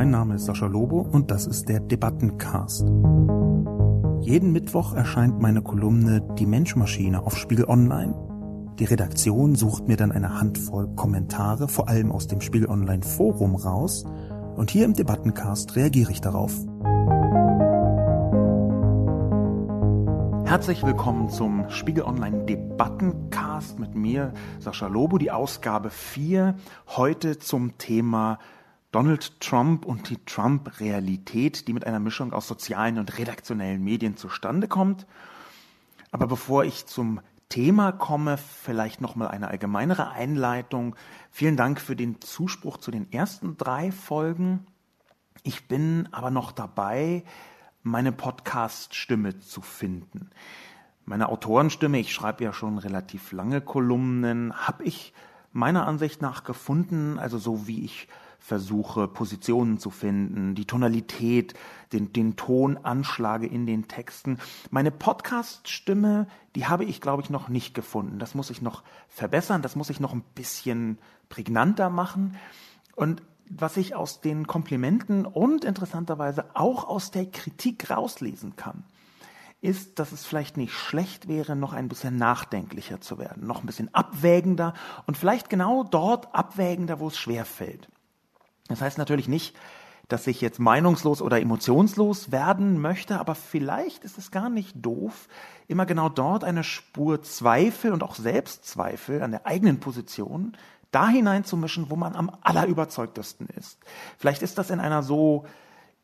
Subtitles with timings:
[0.00, 2.88] Mein Name ist Sascha Lobo und das ist der Debattencast.
[4.22, 8.14] Jeden Mittwoch erscheint meine Kolumne Die Menschmaschine auf Spiegel Online.
[8.78, 13.54] Die Redaktion sucht mir dann eine Handvoll Kommentare, vor allem aus dem Spiegel Online Forum
[13.54, 14.06] raus,
[14.56, 16.54] und hier im Debattencast reagiere ich darauf.
[20.46, 26.54] Herzlich willkommen zum Spiegel Online Debattencast mit mir, Sascha Lobo, die Ausgabe 4,
[26.96, 28.38] heute zum Thema
[28.92, 34.66] Donald Trump und die Trump-Realität, die mit einer Mischung aus sozialen und redaktionellen Medien zustande
[34.66, 35.06] kommt.
[36.10, 40.96] Aber bevor ich zum Thema komme, vielleicht noch mal eine allgemeinere Einleitung.
[41.30, 44.66] Vielen Dank für den Zuspruch zu den ersten drei Folgen.
[45.42, 47.24] Ich bin aber noch dabei,
[47.82, 50.30] meine Podcast-Stimme zu finden.
[51.04, 55.12] Meine Autorenstimme, ich schreibe ja schon relativ lange Kolumnen, habe ich
[55.52, 58.06] meiner Ansicht nach gefunden, also so wie ich
[58.40, 61.54] versuche, Positionen zu finden, die Tonalität,
[61.92, 64.38] den, den Ton anschlage in den Texten.
[64.70, 68.18] Meine Podcast-Stimme, die habe ich, glaube ich, noch nicht gefunden.
[68.18, 72.36] Das muss ich noch verbessern, das muss ich noch ein bisschen prägnanter machen.
[72.96, 78.84] Und was ich aus den Komplimenten und interessanterweise auch aus der Kritik rauslesen kann,
[79.60, 83.66] ist, dass es vielleicht nicht schlecht wäre, noch ein bisschen nachdenklicher zu werden, noch ein
[83.66, 84.72] bisschen abwägender
[85.06, 87.88] und vielleicht genau dort abwägender, wo es schwer fällt.
[88.70, 89.54] Das heißt natürlich nicht,
[90.08, 95.28] dass ich jetzt meinungslos oder emotionslos werden möchte, aber vielleicht ist es gar nicht doof,
[95.68, 100.56] immer genau dort eine Spur Zweifel und auch Selbstzweifel an der eigenen Position
[100.90, 103.78] da hineinzumischen, wo man am allerüberzeugtesten ist.
[104.18, 105.46] Vielleicht ist das in einer so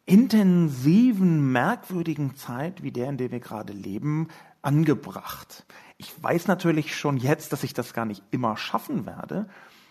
[0.05, 4.29] intensiven, merkwürdigen Zeit wie der, in der wir gerade leben,
[4.63, 5.67] angebracht.
[5.99, 9.49] Ich weiß natürlich schon jetzt, dass ich das gar nicht immer schaffen werde,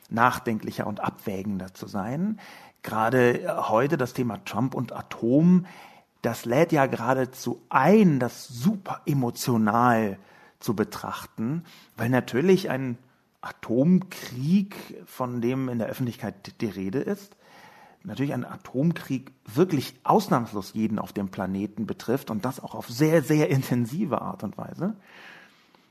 [0.10, 2.40] nachdenklicher und abwägender zu sein.
[2.84, 5.66] Gerade heute das Thema Trump und Atom,
[6.22, 10.18] das lädt ja geradezu ein, das super emotional
[10.60, 11.64] zu betrachten,
[11.98, 12.98] weil natürlich ein
[13.42, 14.76] Atomkrieg,
[15.06, 17.36] von dem in der Öffentlichkeit die Rede ist,
[18.04, 23.22] natürlich ein Atomkrieg wirklich ausnahmslos jeden auf dem Planeten betrifft und das auch auf sehr,
[23.22, 24.96] sehr intensive Art und Weise.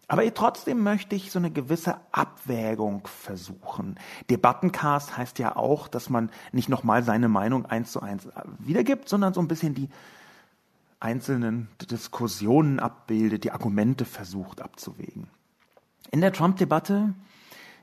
[0.08, 3.98] Aber trotzdem möchte ich so eine gewisse Abwägung versuchen.
[4.28, 8.28] Debattencast heißt ja auch, dass man nicht nochmal seine Meinung eins zu eins
[8.58, 9.88] wiedergibt, sondern so ein bisschen die
[11.00, 15.28] einzelnen Diskussionen abbildet, die Argumente versucht abzuwägen.
[16.10, 17.14] In der Trump-Debatte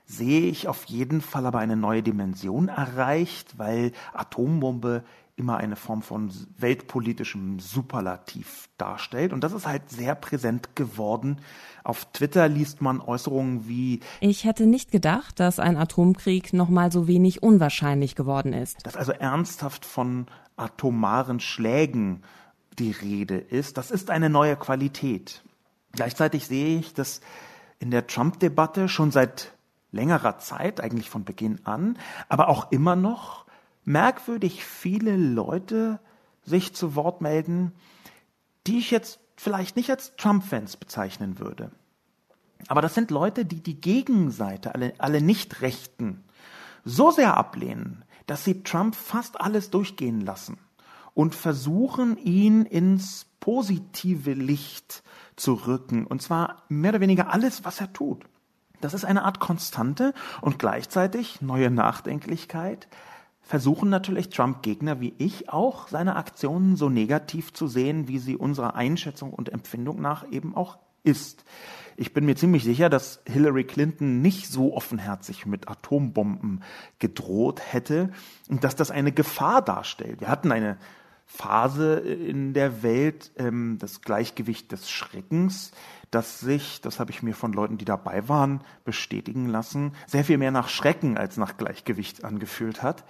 [0.04, 5.04] sehe ich auf jeden Fall aber eine neue Dimension erreicht, weil Atombombe
[5.36, 9.32] immer eine Form von weltpolitischem Superlativ darstellt.
[9.32, 11.38] Und das ist halt sehr präsent geworden.
[11.84, 17.08] Auf Twitter liest man Äußerungen wie Ich hätte nicht gedacht, dass ein Atomkrieg nochmal so
[17.08, 18.84] wenig unwahrscheinlich geworden ist.
[18.84, 20.26] Dass also ernsthaft von
[20.56, 22.22] atomaren Schlägen
[22.78, 23.78] die Rede ist.
[23.78, 25.42] Das ist eine neue Qualität.
[25.92, 27.20] Gleichzeitig sehe ich, dass
[27.78, 29.52] in der Trump-Debatte schon seit
[29.92, 31.98] längerer Zeit, eigentlich von Beginn an,
[32.28, 33.46] aber auch immer noch
[33.84, 36.00] merkwürdig viele Leute
[36.42, 37.72] sich zu Wort melden,
[38.66, 41.70] die ich jetzt vielleicht nicht als Trump-Fans bezeichnen würde.
[42.68, 46.24] Aber das sind Leute, die die Gegenseite, alle, alle Nicht-Rechten,
[46.84, 50.58] so sehr ablehnen, dass sie Trump fast alles durchgehen lassen
[51.14, 55.02] und versuchen, ihn ins positive Licht
[55.36, 56.06] zu rücken.
[56.06, 58.24] Und zwar mehr oder weniger alles, was er tut.
[58.82, 62.88] Das ist eine Art Konstante und gleichzeitig neue Nachdenklichkeit
[63.40, 68.74] versuchen natürlich Trump-Gegner wie ich auch seine Aktionen so negativ zu sehen, wie sie unserer
[68.74, 71.44] Einschätzung und Empfindung nach eben auch ist.
[71.96, 76.62] Ich bin mir ziemlich sicher, dass Hillary Clinton nicht so offenherzig mit Atombomben
[76.98, 78.10] gedroht hätte
[78.48, 80.20] und dass das eine Gefahr darstellt.
[80.20, 80.78] Wir hatten eine
[81.34, 85.72] Phase in der Welt, ähm, das Gleichgewicht des Schreckens,
[86.10, 90.36] das sich, das habe ich mir von Leuten, die dabei waren, bestätigen lassen, sehr viel
[90.36, 93.04] mehr nach Schrecken als nach Gleichgewicht angefühlt hat.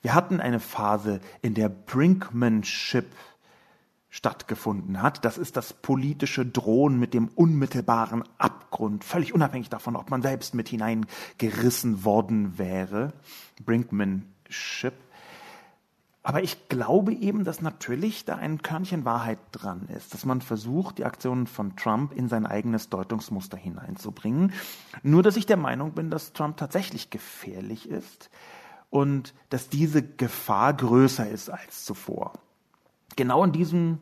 [0.00, 3.06] Wir hatten eine Phase, in der Brinkmanship
[4.08, 5.24] stattgefunden hat.
[5.24, 10.54] Das ist das politische Drohen mit dem unmittelbaren Abgrund, völlig unabhängig davon, ob man selbst
[10.54, 13.12] mit hineingerissen worden wäre.
[13.64, 14.94] Brinkmanship.
[16.24, 20.98] Aber ich glaube eben, dass natürlich da ein Körnchen Wahrheit dran ist, dass man versucht,
[20.98, 24.52] die Aktionen von Trump in sein eigenes Deutungsmuster hineinzubringen.
[25.02, 28.30] Nur, dass ich der Meinung bin, dass Trump tatsächlich gefährlich ist
[28.88, 32.34] und dass diese Gefahr größer ist als zuvor.
[33.16, 33.98] Genau in diesem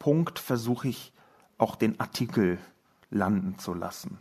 [0.00, 1.12] Punkt versuche ich
[1.58, 2.58] auch den Artikel
[3.10, 4.18] landen zu lassen.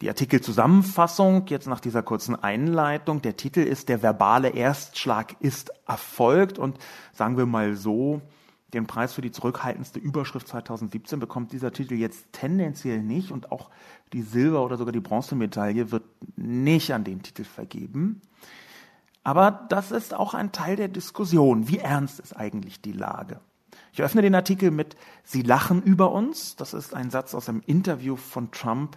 [0.00, 6.58] Die Artikelzusammenfassung, jetzt nach dieser kurzen Einleitung, der Titel ist Der verbale Erstschlag ist erfolgt
[6.58, 6.78] und
[7.12, 8.22] sagen wir mal so,
[8.72, 13.68] den Preis für die zurückhaltendste Überschrift 2017 bekommt dieser Titel jetzt tendenziell nicht und auch
[14.14, 16.04] die Silber- oder sogar die Bronzemedaille wird
[16.36, 18.22] nicht an den Titel vergeben.
[19.22, 21.68] Aber das ist auch ein Teil der Diskussion.
[21.68, 23.40] Wie ernst ist eigentlich die Lage?
[23.92, 26.56] Ich öffne den Artikel mit Sie lachen über uns.
[26.56, 28.96] Das ist ein Satz aus einem Interview von Trump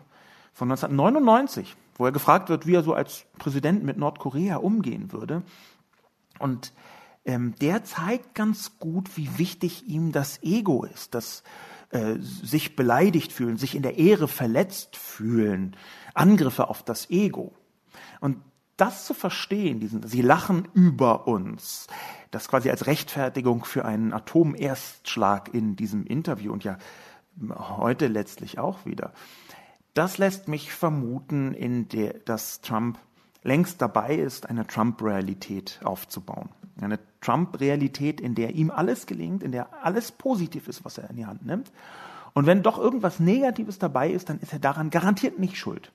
[0.54, 5.44] von 1999, wo er gefragt wird, wie er so als Präsident mit Nordkorea umgehen würde.
[6.40, 6.74] Und
[7.26, 11.44] ähm, der zeigt ganz gut, wie wichtig ihm das Ego ist, das
[11.90, 15.76] äh, sich beleidigt fühlen, sich in der Ehre verletzt fühlen,
[16.14, 17.54] Angriffe auf das Ego.
[18.20, 18.38] Und
[18.78, 21.88] das zu verstehen, diesen, sie lachen über uns,
[22.32, 26.78] das quasi als Rechtfertigung für einen Atomerstschlag in diesem Interview und ja
[27.50, 29.14] heute letztlich auch wieder.
[29.94, 32.98] Das lässt mich vermuten, in der, dass Trump
[33.44, 36.50] längst dabei ist, eine Trump-Realität aufzubauen.
[36.82, 41.18] Eine Trump-Realität, in der ihm alles gelingt, in der alles positiv ist, was er in
[41.18, 41.72] die Hand nimmt.
[42.34, 45.92] Und wenn doch irgendwas Negatives dabei ist, dann ist er daran garantiert nicht schuld.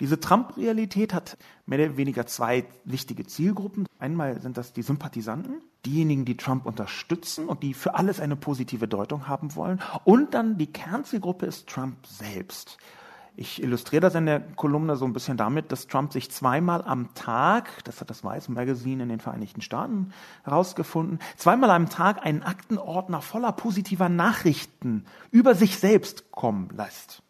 [0.00, 3.86] Diese Trump-Realität hat mehr oder weniger zwei wichtige Zielgruppen.
[3.98, 8.88] Einmal sind das die Sympathisanten, diejenigen, die Trump unterstützen und die für alles eine positive
[8.88, 9.80] Deutung haben wollen.
[10.04, 12.76] Und dann die Kernzielgruppe ist Trump selbst.
[13.38, 17.12] Ich illustriere das in der Kolumne so ein bisschen damit, dass Trump sich zweimal am
[17.12, 20.12] Tag, das hat das Vice Magazine in den Vereinigten Staaten
[20.42, 27.22] herausgefunden, zweimal am Tag einen Aktenordner voller positiver Nachrichten über sich selbst kommen lässt.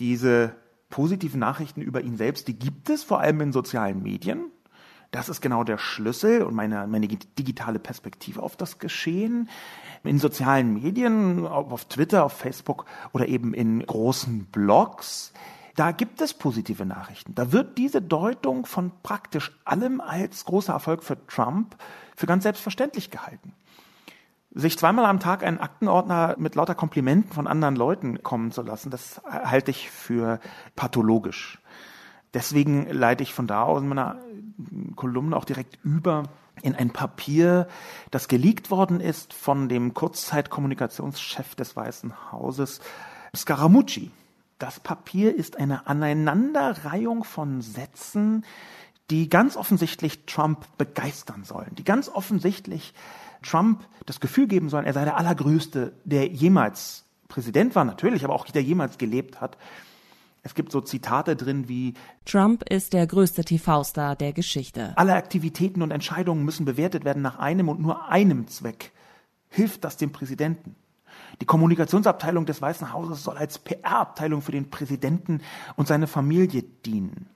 [0.00, 0.56] Diese
[0.88, 4.50] positiven Nachrichten über ihn selbst, die gibt es vor allem in sozialen Medien.
[5.10, 9.48] Das ist genau der Schlüssel und meine, meine digitale Perspektive auf das Geschehen.
[10.04, 15.32] In sozialen Medien, auf Twitter, auf Facebook oder eben in großen Blogs,
[15.74, 17.34] da gibt es positive Nachrichten.
[17.34, 21.76] Da wird diese Deutung von praktisch allem als großer Erfolg für Trump
[22.16, 23.52] für ganz selbstverständlich gehalten.
[24.52, 28.90] Sich zweimal am Tag einen Aktenordner mit lauter Komplimenten von anderen Leuten kommen zu lassen,
[28.90, 30.40] das halte ich für
[30.76, 31.60] pathologisch.
[32.34, 34.16] Deswegen leite ich von da aus in meiner
[34.96, 36.24] Kolumne auch direkt über
[36.62, 37.68] in ein Papier,
[38.10, 42.80] das geleakt worden ist von dem Kurzzeitkommunikationschef des Weißen Hauses,
[43.34, 44.10] Scaramucci.
[44.58, 48.44] Das Papier ist eine Aneinanderreihung von Sätzen,
[49.10, 52.94] die ganz offensichtlich Trump begeistern sollen, die ganz offensichtlich
[53.42, 58.34] Trump das Gefühl geben sollen, er sei der Allergrößte, der jemals Präsident war, natürlich, aber
[58.34, 59.56] auch der jemals gelebt hat.
[60.42, 61.94] Es gibt so Zitate drin wie
[62.24, 64.94] Trump ist der größte TV-Star der Geschichte.
[64.96, 68.92] Alle Aktivitäten und Entscheidungen müssen bewertet werden nach einem und nur einem Zweck.
[69.48, 70.76] Hilft das dem Präsidenten?
[71.40, 75.40] Die Kommunikationsabteilung des Weißen Hauses soll als PR-Abteilung für den Präsidenten
[75.76, 77.28] und seine Familie dienen.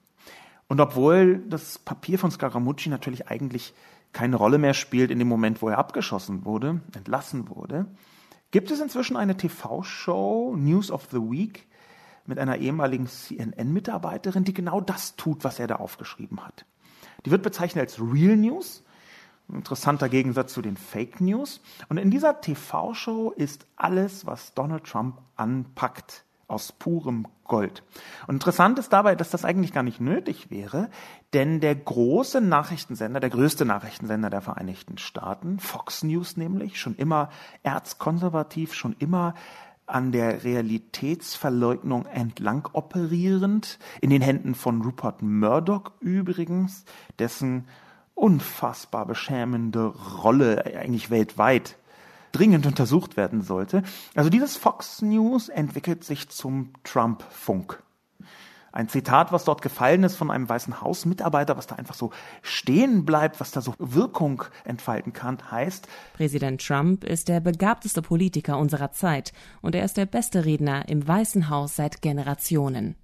[0.69, 3.75] Und obwohl das Papier von Scaramucci natürlich eigentlich
[4.13, 7.87] keine Rolle mehr spielt in dem Moment, wo er abgeschossen wurde, entlassen wurde,
[8.51, 11.67] gibt es inzwischen eine TV-Show, News of the Week,
[12.27, 16.65] mit einer ehemaligen CNN-Mitarbeiterin, die genau das tut, was er da aufgeschrieben hat.
[17.25, 18.83] Die wird bezeichnet als Real News,
[19.49, 21.61] ein interessanter Gegensatz zu den Fake News.
[21.89, 27.83] Und in dieser TV-Show ist alles, was Donald Trump anpackt, aus purem Gold.
[28.27, 30.89] Und interessant ist dabei, dass das eigentlich gar nicht nötig wäre,
[31.33, 37.31] denn der große Nachrichtensender, der größte Nachrichtensender der Vereinigten Staaten, Fox News nämlich, schon immer
[37.63, 39.35] erzkonservativ, schon immer
[39.87, 46.85] an der Realitätsverleugnung entlang operierend, in den Händen von Rupert Murdoch übrigens,
[47.19, 47.67] dessen
[48.15, 49.87] unfassbar beschämende
[50.23, 51.77] Rolle eigentlich weltweit
[52.33, 53.83] dringend untersucht werden sollte.
[54.15, 57.84] Also dieses Fox News entwickelt sich zum Trump-Funk.
[58.75, 62.11] Ein Zitat, was dort gefallen ist von einem Weißen Haus-Mitarbeiter, was da einfach so
[62.43, 68.59] stehen bleibt, was da so Wirkung entfalten kann, heißt, Präsident Trump ist der begabteste Politiker
[68.59, 72.97] unserer Zeit und er ist der beste Redner im Weißen Haus seit Generationen.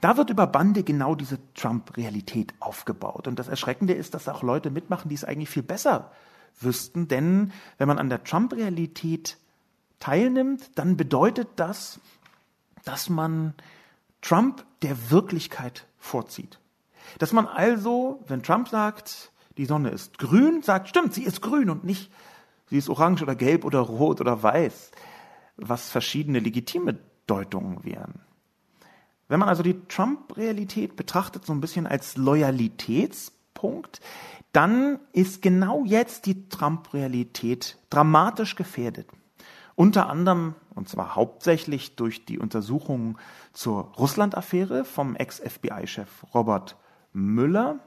[0.00, 3.28] Da wird über Bande genau diese Trump-Realität aufgebaut.
[3.28, 6.10] Und das Erschreckende ist, dass auch Leute mitmachen, die es eigentlich viel besser
[6.58, 7.06] wüssten.
[7.06, 9.38] Denn wenn man an der Trump-Realität
[10.00, 12.00] teilnimmt, dann bedeutet das,
[12.84, 13.54] dass man
[14.22, 16.58] Trump der Wirklichkeit vorzieht.
[17.18, 21.68] Dass man also, wenn Trump sagt, die Sonne ist grün, sagt, stimmt, sie ist grün
[21.68, 22.10] und nicht,
[22.70, 24.92] sie ist orange oder gelb oder rot oder weiß,
[25.56, 28.20] was verschiedene legitime Deutungen wären.
[29.28, 34.00] Wenn man also die Trump-Realität betrachtet, so ein bisschen als Loyalitätspunkt,
[34.52, 39.08] dann ist genau jetzt die Trump-Realität dramatisch gefährdet.
[39.74, 43.18] Unter anderem, und zwar hauptsächlich durch die Untersuchungen
[43.52, 46.76] zur Russland-Affäre vom Ex-FBI-Chef Robert
[47.12, 47.78] Müller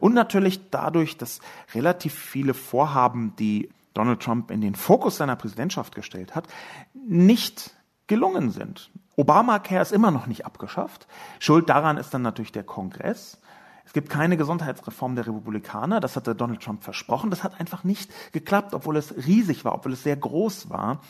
[0.00, 1.40] und natürlich dadurch, dass
[1.74, 6.48] relativ viele Vorhaben, die Donald Trump in den Fokus seiner Präsidentschaft gestellt hat,
[6.94, 7.74] nicht
[8.06, 8.90] gelungen sind.
[9.16, 11.06] Obamacare ist immer noch nicht abgeschafft.
[11.38, 13.40] Schuld daran ist dann natürlich der Kongress.
[13.86, 16.00] Es gibt keine Gesundheitsreform der Republikaner.
[16.00, 17.30] Das hatte Donald Trump versprochen.
[17.30, 21.00] Das hat einfach nicht geklappt, obwohl es riesig war, obwohl es sehr groß war.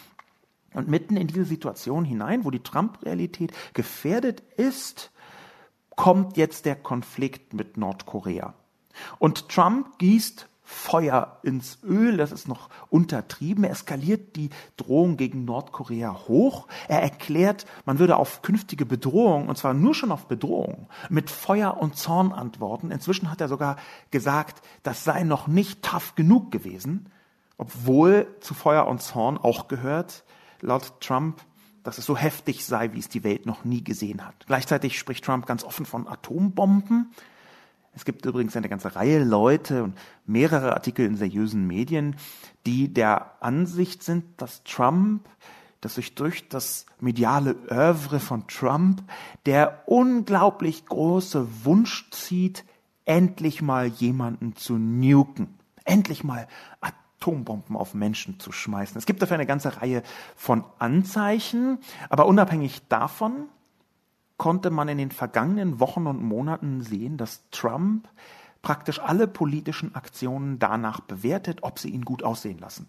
[0.75, 5.11] Und mitten in diese Situation hinein, wo die Trump-Realität gefährdet ist,
[5.97, 8.55] kommt jetzt der Konflikt mit Nordkorea.
[9.19, 13.63] Und Trump gießt Feuer ins Öl, das ist noch untertrieben.
[13.63, 16.67] Er eskaliert die Drohung gegen Nordkorea hoch.
[16.89, 21.77] Er erklärt, man würde auf künftige Bedrohungen, und zwar nur schon auf Bedrohungen, mit Feuer
[21.77, 22.91] und Zorn antworten.
[22.91, 23.77] Inzwischen hat er sogar
[24.11, 27.11] gesagt, das sei noch nicht tough genug gewesen,
[27.59, 30.25] obwohl zu Feuer und Zorn auch gehört,
[30.63, 31.43] laut Trump,
[31.85, 34.35] dass es so heftig sei, wie es die Welt noch nie gesehen hat.
[34.49, 37.13] Gleichzeitig spricht Trump ganz offen von Atombomben.
[37.97, 42.17] Es gibt übrigens eine ganze Reihe Leute und mehrere Artikel in seriösen Medien,
[42.67, 45.27] die der Ansicht sind, dass Trump,
[45.81, 49.03] dass sich durch das mediale Oeuvre von Trump
[49.47, 52.65] der unglaublich große Wunsch zieht,
[53.07, 56.49] endlich mal jemanden zu nuken, endlich mal
[56.81, 58.99] Atombomben auf Menschen zu schmeißen.
[58.99, 60.03] Es gibt dafür eine ganze Reihe
[60.35, 61.79] von Anzeichen,
[62.11, 63.49] aber unabhängig davon
[64.37, 68.09] konnte man in den vergangenen Wochen und Monaten sehen, dass Trump
[68.63, 72.89] praktisch alle politischen Aktionen danach bewertet, ob sie ihn gut aussehen lassen.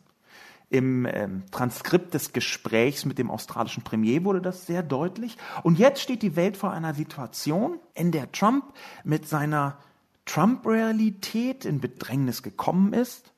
[0.70, 5.38] Im ähm, Transkript des Gesprächs mit dem australischen Premier wurde das sehr deutlich.
[5.64, 8.66] Und jetzt steht die Welt vor einer Situation, in der Trump
[9.06, 9.78] mit seiner
[10.26, 13.32] Trump-Realität in Bedrängnis gekommen ist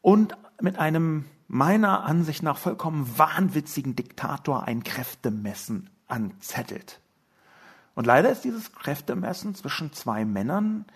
[0.00, 7.00] und mit einem meiner Ansicht nach vollkommen wahnwitzigen Diktator ein Kräftemessen anzettelt.
[7.94, 10.86] Und leider ist dieses Kräftemessen zwischen zwei Männern,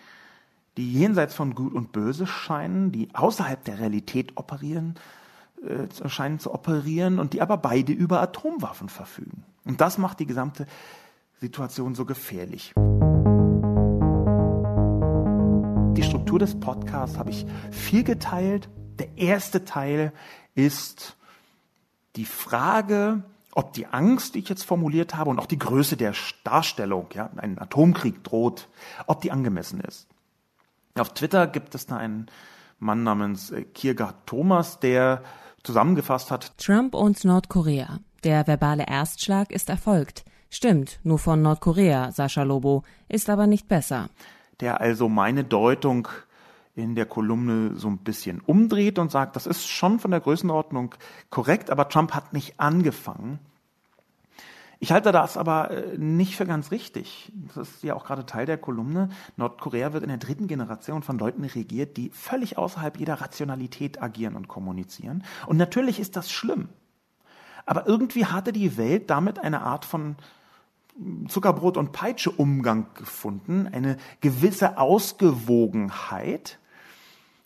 [0.76, 4.94] die jenseits von Gut und Böse scheinen, die außerhalb der Realität operieren,
[5.62, 9.44] äh, scheinen zu operieren und die aber beide über Atomwaffen verfügen.
[9.64, 10.66] Und das macht die gesamte
[11.40, 12.72] Situation so gefährlich.
[15.96, 18.68] Die Struktur des Podcasts habe ich viel geteilt.
[18.98, 20.12] Der erste Teil
[20.54, 21.16] ist
[22.16, 23.22] die Frage,
[23.54, 27.30] ob die Angst, die ich jetzt formuliert habe, und auch die Größe der Darstellung, ja,
[27.36, 28.68] ein Atomkrieg droht,
[29.06, 30.08] ob die angemessen ist.
[30.96, 32.26] Auf Twitter gibt es da einen
[32.78, 35.22] Mann namens äh, Kiergard Thomas, der
[35.62, 36.56] zusammengefasst hat.
[36.58, 37.98] Trump und Nordkorea.
[38.22, 40.24] Der verbale Erstschlag ist erfolgt.
[40.50, 44.08] Stimmt, nur von Nordkorea, Sascha Lobo, ist aber nicht besser.
[44.60, 46.06] Der also meine Deutung
[46.76, 50.94] in der Kolumne so ein bisschen umdreht und sagt, das ist schon von der Größenordnung
[51.30, 53.38] korrekt, aber Trump hat nicht angefangen.
[54.80, 57.32] Ich halte das aber äh, nicht für ganz richtig.
[57.54, 59.08] Das ist ja auch gerade Teil der Kolumne.
[59.36, 64.34] Nordkorea wird in der dritten Generation von Leuten regiert, die völlig außerhalb jeder Rationalität agieren
[64.34, 65.24] und kommunizieren.
[65.46, 66.68] Und natürlich ist das schlimm.
[67.64, 70.16] Aber irgendwie hatte die Welt damit eine Art von
[71.28, 76.58] Zuckerbrot und Peitsche Umgang gefunden, eine gewisse Ausgewogenheit,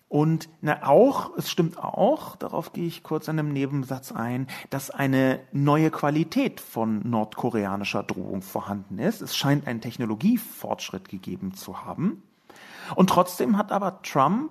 [0.09, 4.91] und na, auch, es stimmt auch, darauf gehe ich kurz in einem Nebensatz ein, dass
[4.91, 9.21] eine neue Qualität von nordkoreanischer Drohung vorhanden ist.
[9.21, 12.23] Es scheint einen Technologiefortschritt gegeben zu haben.
[12.95, 14.51] Und trotzdem hat aber Trump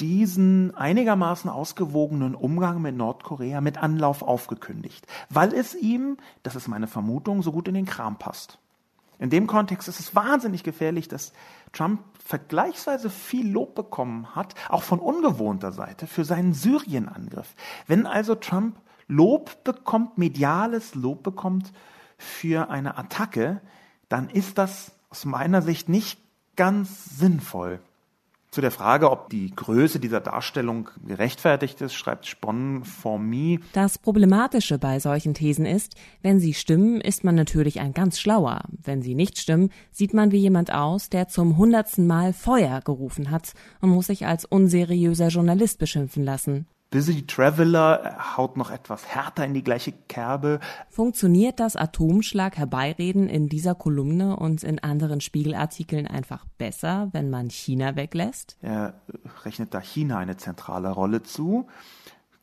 [0.00, 6.86] diesen einigermaßen ausgewogenen Umgang mit Nordkorea mit Anlauf aufgekündigt, weil es ihm, das ist meine
[6.86, 8.58] Vermutung, so gut in den Kram passt.
[9.18, 11.32] In dem Kontext ist es wahnsinnig gefährlich, dass
[11.72, 17.54] Trump vergleichsweise viel Lob bekommen hat, auch von ungewohnter Seite, für seinen Syrien-Angriff.
[17.86, 18.76] Wenn also Trump
[19.08, 21.72] Lob bekommt, mediales Lob bekommt
[22.18, 23.60] für eine Attacke,
[24.08, 26.20] dann ist das aus meiner Sicht nicht
[26.56, 27.80] ganz sinnvoll.
[28.56, 33.58] Zu der Frage, ob die Größe dieser Darstellung gerechtfertigt ist, schreibt Spon for me.
[33.74, 38.62] Das Problematische bei solchen Thesen ist, wenn sie stimmen, ist man natürlich ein ganz schlauer.
[38.70, 43.30] Wenn sie nicht stimmen, sieht man wie jemand aus, der zum hundertsten Mal Feuer gerufen
[43.30, 46.66] hat und muss sich als unseriöser Journalist beschimpfen lassen.
[46.90, 50.60] Busy Traveler haut noch etwas härter in die gleiche Kerbe.
[50.88, 57.50] Funktioniert das Atomschlag herbeireden in dieser Kolumne und in anderen Spiegelartikeln einfach besser, wenn man
[57.50, 58.56] China weglässt?
[58.62, 58.94] Er
[59.44, 61.66] rechnet da China eine zentrale Rolle zu.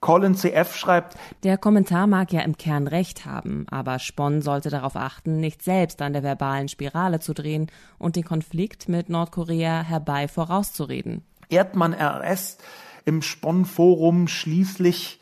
[0.01, 4.97] Colin CF schreibt, der Kommentar mag ja im Kern recht haben, aber Spon sollte darauf
[4.97, 7.67] achten, nicht selbst an der verbalen Spirale zu drehen
[7.99, 11.23] und den Konflikt mit Nordkorea herbei vorauszureden.
[11.47, 12.57] Erdmann RS
[13.05, 15.19] im Spon-Forum schließlich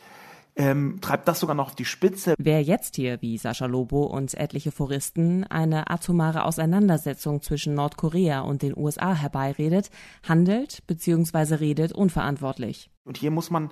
[0.55, 2.35] ähm, treibt das sogar noch auf die Spitze.
[2.38, 8.61] Wer jetzt hier, wie Sascha Lobo und etliche Foristen, eine atomare Auseinandersetzung zwischen Nordkorea und
[8.61, 9.89] den USA herbeiredet,
[10.27, 11.55] handelt bzw.
[11.55, 12.89] redet unverantwortlich.
[13.05, 13.71] Und hier muss man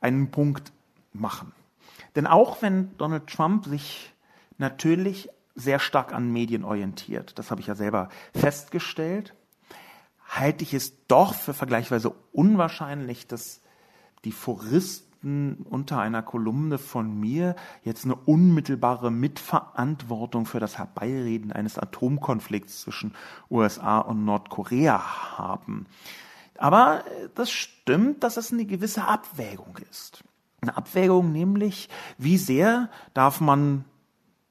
[0.00, 0.72] einen Punkt
[1.12, 1.52] machen.
[2.14, 4.12] Denn auch wenn Donald Trump sich
[4.58, 9.34] natürlich sehr stark an Medien orientiert, das habe ich ja selber festgestellt,
[10.32, 13.60] halte ich es doch für vergleichsweise unwahrscheinlich, dass
[14.24, 21.78] die Foristen unter einer Kolumne von mir jetzt eine unmittelbare Mitverantwortung für das Herbeireden eines
[21.78, 23.14] Atomkonflikts zwischen
[23.50, 25.86] USA und Nordkorea haben.
[26.56, 30.24] Aber das stimmt, dass es eine gewisse Abwägung ist.
[30.60, 33.84] Eine Abwägung nämlich, wie sehr darf man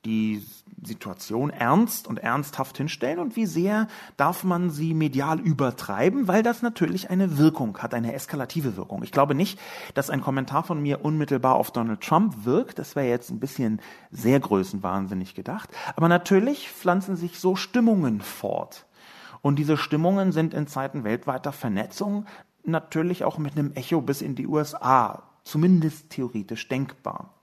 [0.05, 0.45] die
[0.83, 6.61] Situation ernst und ernsthaft hinstellen und wie sehr darf man sie medial übertreiben, weil das
[6.61, 9.03] natürlich eine Wirkung hat, eine eskalative Wirkung.
[9.03, 9.59] Ich glaube nicht,
[9.93, 12.79] dass ein Kommentar von mir unmittelbar auf Donald Trump wirkt.
[12.79, 15.69] Das wäre jetzt ein bisschen sehr größenwahnsinnig gedacht.
[15.95, 18.85] Aber natürlich pflanzen sich so Stimmungen fort.
[19.41, 22.25] Und diese Stimmungen sind in Zeiten weltweiter Vernetzung
[22.63, 27.33] natürlich auch mit einem Echo bis in die USA, zumindest theoretisch denkbar.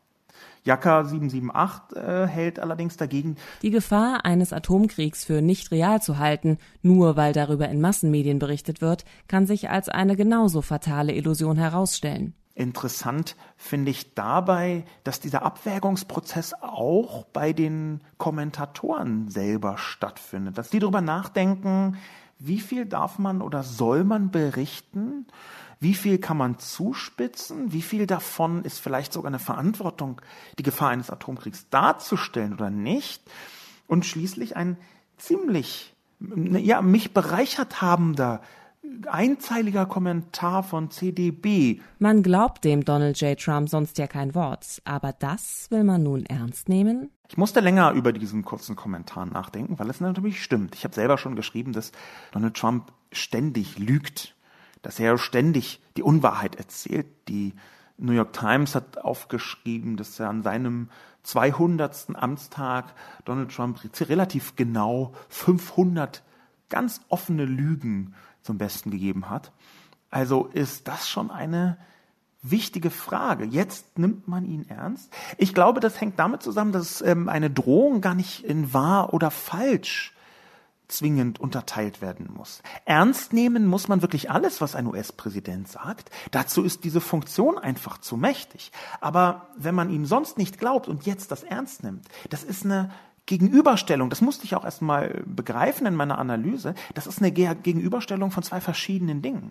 [0.68, 3.36] Jaka 778 äh, hält allerdings dagegen.
[3.62, 8.82] Die Gefahr eines Atomkriegs für nicht real zu halten, nur weil darüber in Massenmedien berichtet
[8.82, 12.34] wird, kann sich als eine genauso fatale Illusion herausstellen.
[12.54, 20.80] Interessant finde ich dabei, dass dieser Abwägungsprozess auch bei den Kommentatoren selber stattfindet, dass die
[20.80, 21.96] darüber nachdenken,
[22.38, 25.26] wie viel darf man oder soll man berichten
[25.80, 27.72] wie viel kann man zuspitzen?
[27.72, 30.20] Wie viel davon ist vielleicht sogar eine Verantwortung,
[30.58, 33.22] die Gefahr eines Atomkriegs darzustellen oder nicht?
[33.86, 34.76] Und schließlich ein
[35.16, 38.40] ziemlich, ja, mich bereichert habender
[39.06, 41.80] einzeiliger Kommentar von CDB.
[41.98, 43.38] Man glaubt dem Donald J.
[43.38, 47.10] Trump sonst ja kein Wort, aber das will man nun ernst nehmen?
[47.28, 50.74] Ich musste länger über diesen kurzen Kommentar nachdenken, weil es natürlich stimmt.
[50.74, 51.92] Ich habe selber schon geschrieben, dass
[52.32, 54.34] Donald Trump ständig lügt
[54.82, 57.06] dass er ständig die Unwahrheit erzählt.
[57.28, 57.54] Die
[57.96, 60.88] New York Times hat aufgeschrieben, dass er an seinem
[61.24, 62.08] 200.
[62.14, 66.22] Amtstag Donald Trump relativ genau 500
[66.68, 69.52] ganz offene Lügen zum Besten gegeben hat.
[70.10, 71.76] Also ist das schon eine
[72.42, 73.44] wichtige Frage.
[73.44, 75.12] Jetzt nimmt man ihn ernst.
[75.36, 79.30] Ich glaube, das hängt damit zusammen, dass ähm, eine Drohung gar nicht in wahr oder
[79.30, 80.14] falsch
[80.88, 82.62] zwingend unterteilt werden muss.
[82.84, 86.10] Ernst nehmen muss man wirklich alles, was ein US-Präsident sagt.
[86.30, 88.72] Dazu ist diese Funktion einfach zu mächtig.
[89.00, 92.90] Aber wenn man ihm sonst nicht glaubt und jetzt das ernst nimmt, das ist eine
[93.26, 98.42] Gegenüberstellung, das musste ich auch erstmal begreifen in meiner Analyse, das ist eine Gegenüberstellung von
[98.42, 99.50] zwei verschiedenen Dingen.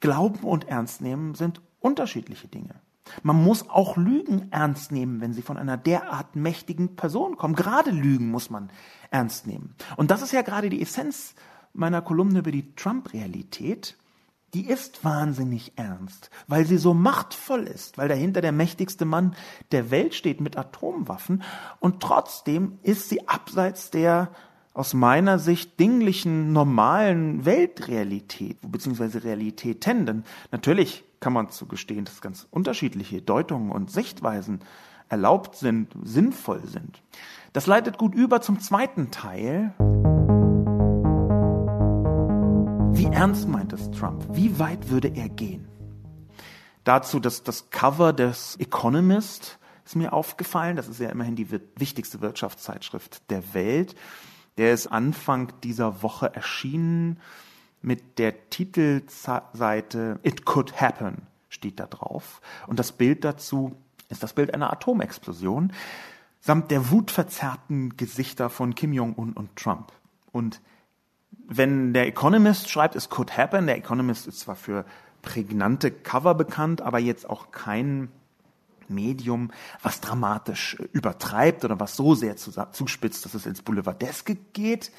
[0.00, 2.74] Glauben und Ernst nehmen sind unterschiedliche Dinge.
[3.22, 7.54] Man muss auch Lügen ernst nehmen, wenn sie von einer derart mächtigen Person kommen.
[7.54, 8.70] Gerade Lügen muss man
[9.10, 9.74] ernst nehmen.
[9.96, 11.34] Und das ist ja gerade die Essenz
[11.72, 13.96] meiner Kolumne über die Trump-Realität.
[14.54, 19.34] Die ist wahnsinnig ernst, weil sie so machtvoll ist, weil dahinter der mächtigste Mann
[19.72, 21.42] der Welt steht mit Atomwaffen.
[21.80, 24.30] Und trotzdem ist sie abseits der
[24.72, 30.06] aus meiner Sicht dinglichen, normalen Weltrealität, beziehungsweise Realitäten.
[30.06, 34.60] Denn natürlich kann man zugestehen, dass ganz unterschiedliche Deutungen und Sichtweisen
[35.08, 37.02] erlaubt sind, sinnvoll sind.
[37.54, 39.72] Das leitet gut über zum zweiten Teil.
[42.92, 44.26] Wie ernst meint es Trump?
[44.32, 45.66] Wie weit würde er gehen?
[46.84, 50.76] Dazu dass das Cover des Economist ist mir aufgefallen.
[50.76, 53.94] Das ist ja immerhin die wichtigste Wirtschaftszeitschrift der Welt.
[54.58, 57.18] Der ist Anfang dieser Woche erschienen
[57.84, 62.40] mit der Titelseite It Could Happen steht da drauf.
[62.66, 63.76] Und das Bild dazu
[64.08, 65.72] ist das Bild einer Atomexplosion
[66.40, 69.92] samt der wutverzerrten Gesichter von Kim Jong-un und Trump.
[70.30, 70.60] Und
[71.46, 74.84] wenn der Economist schreibt, es could happen, der Economist ist zwar für
[75.22, 78.08] prägnante Cover bekannt, aber jetzt auch kein
[78.90, 79.50] Medium,
[79.82, 84.90] was dramatisch übertreibt oder was so sehr zuspitzt, dass es ins Boulevardeske geht.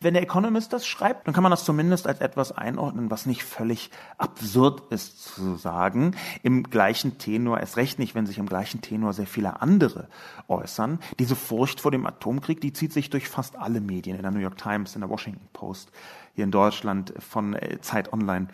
[0.00, 3.42] Wenn der Economist das schreibt, dann kann man das zumindest als etwas einordnen, was nicht
[3.42, 6.14] völlig absurd ist zu sagen.
[6.42, 10.08] Im gleichen Tenor, erst recht nicht, wenn sich im gleichen Tenor sehr viele andere
[10.48, 10.98] äußern.
[11.18, 14.40] Diese Furcht vor dem Atomkrieg, die zieht sich durch fast alle Medien, in der New
[14.40, 15.90] York Times, in der Washington Post,
[16.34, 18.48] hier in Deutschland von äh, Zeit Online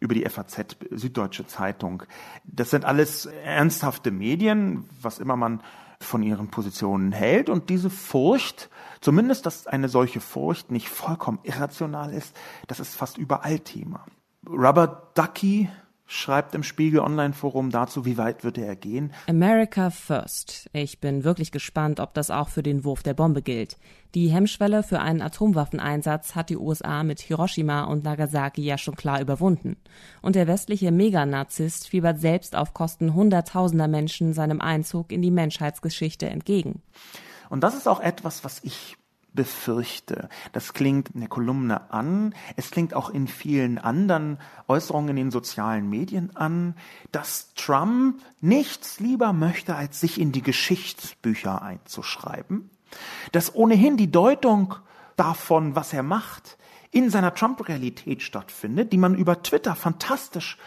[0.00, 2.02] über die FAZ, Süddeutsche Zeitung.
[2.44, 5.62] Das sind alles ernsthafte Medien, was immer man
[6.00, 7.48] von ihren Positionen hält.
[7.48, 13.18] Und diese Furcht, zumindest, dass eine solche Furcht nicht vollkommen irrational ist, das ist fast
[13.18, 14.04] überall Thema.
[14.48, 15.68] Robert Ducky
[16.06, 19.12] schreibt im Spiegel Online Forum dazu, wie weit würde er gehen?
[19.28, 20.70] America first.
[20.72, 23.76] Ich bin wirklich gespannt, ob das auch für den Wurf der Bombe gilt.
[24.14, 29.20] Die Hemmschwelle für einen Atomwaffeneinsatz hat die USA mit Hiroshima und Nagasaki ja schon klar
[29.20, 29.76] überwunden.
[30.22, 36.30] Und der westliche Meganazist fiebert selbst auf Kosten hunderttausender Menschen seinem Einzug in die Menschheitsgeschichte
[36.30, 36.82] entgegen.
[37.50, 38.96] Und das ist auch etwas, was ich
[39.36, 40.28] befürchte.
[40.52, 45.30] Das klingt in der Kolumne an, es klingt auch in vielen anderen Äußerungen in den
[45.30, 46.74] sozialen Medien an,
[47.12, 52.70] dass Trump nichts lieber möchte, als sich in die Geschichtsbücher einzuschreiben,
[53.30, 54.74] dass ohnehin die Deutung
[55.14, 56.58] davon, was er macht,
[56.90, 60.58] in seiner Trump-Realität stattfindet, die man über Twitter fantastisch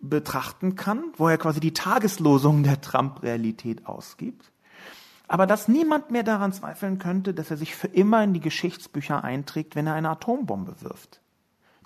[0.00, 4.53] betrachten kann, wo er quasi die Tageslosung der Trump-Realität ausgibt
[5.28, 9.24] aber dass niemand mehr daran zweifeln könnte, dass er sich für immer in die Geschichtsbücher
[9.24, 11.20] einträgt, wenn er eine Atombombe wirft.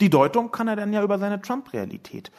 [0.01, 2.31] Die Deutung kann er dann ja über seine Trump-Realität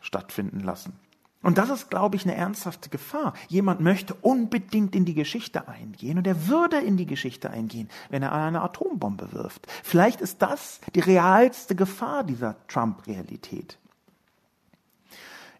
[0.00, 0.98] stattfinden lassen.
[1.42, 3.34] Und das ist, glaube ich, eine ernsthafte Gefahr.
[3.48, 8.22] Jemand möchte unbedingt in die Geschichte eingehen und er würde in die Geschichte eingehen, wenn
[8.22, 9.66] er eine Atombombe wirft.
[9.82, 13.78] Vielleicht ist das die realste Gefahr dieser Trump-Realität.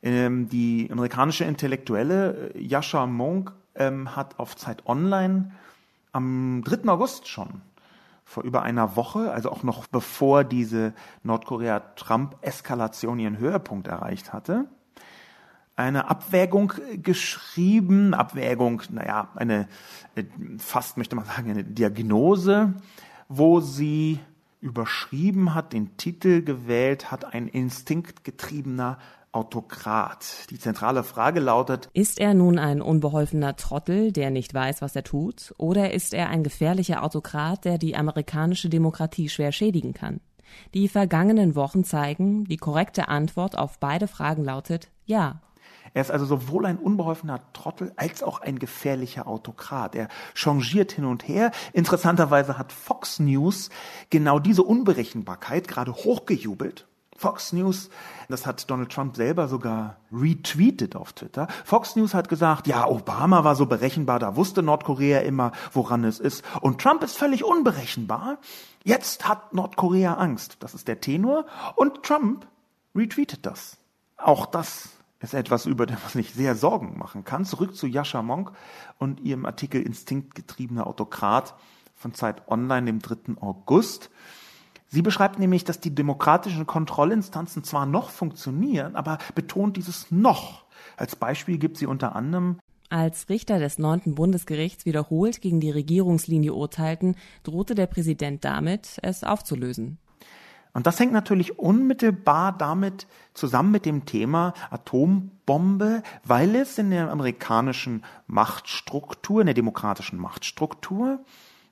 [0.03, 5.53] Ähm, die amerikanische Intellektuelle äh, Yasha Monk ähm, hat auf Zeit Online
[6.13, 6.89] am 3.
[6.89, 7.63] August schon
[8.25, 14.67] vor über einer Woche, also auch noch bevor diese Nordkorea-Trump-Eskalation ihren Höhepunkt erreicht hatte,
[15.77, 19.69] eine Abwägung geschrieben, Abwägung, naja, eine,
[20.15, 20.25] äh,
[20.59, 22.75] fast möchte man sagen, eine Diagnose,
[23.29, 24.21] wo sie
[24.61, 28.99] überschrieben hat, den Titel gewählt hat, ein instinktgetriebener
[29.35, 30.47] Autokrat.
[30.51, 35.03] Die zentrale Frage lautet, ist er nun ein unbeholfener Trottel, der nicht weiß, was er
[35.03, 40.21] tut, oder ist er ein gefährlicher Autokrat, der die amerikanische Demokratie schwer schädigen kann?
[40.73, 45.41] Die vergangenen Wochen zeigen, die korrekte Antwort auf beide Fragen lautet ja.
[45.95, 49.95] Er ist also sowohl ein unbeholfener Trottel als auch ein gefährlicher Autokrat.
[49.95, 51.51] Er changiert hin und her.
[51.73, 53.71] Interessanterweise hat Fox News
[54.11, 57.91] genau diese Unberechenbarkeit gerade hochgejubelt Fox News,
[58.29, 61.49] das hat Donald Trump selber sogar retweetet auf Twitter.
[61.65, 66.19] Fox News hat gesagt, ja, Obama war so berechenbar, da wusste Nordkorea immer, woran es
[66.19, 66.45] ist.
[66.61, 68.39] Und Trump ist völlig unberechenbar.
[68.83, 70.57] Jetzt hat Nordkorea Angst.
[70.61, 71.47] Das ist der Tenor.
[71.77, 72.47] Und Trump
[72.95, 73.79] retweetet das.
[74.17, 77.45] Auch das ist etwas, über das man sich sehr Sorgen machen kann.
[77.45, 78.53] Zurück zu Yasha Monk
[78.99, 81.55] und ihrem Artikel Instinktgetriebener Autokrat
[81.95, 83.41] von Zeit Online, dem 3.
[83.41, 84.11] August.
[84.95, 90.67] Sie beschreibt nämlich, dass die demokratischen Kontrollinstanzen zwar noch funktionieren, aber betont dieses noch.
[90.97, 96.55] Als Beispiel gibt sie unter anderem als Richter des neunten Bundesgerichts wiederholt gegen die Regierungslinie
[96.55, 99.99] urteilten, drohte der Präsident damit, es aufzulösen.
[100.75, 107.11] Und das hängt natürlich unmittelbar damit zusammen mit dem Thema Atombombe, weil es in der
[107.11, 111.25] amerikanischen Machtstruktur, in der demokratischen Machtstruktur,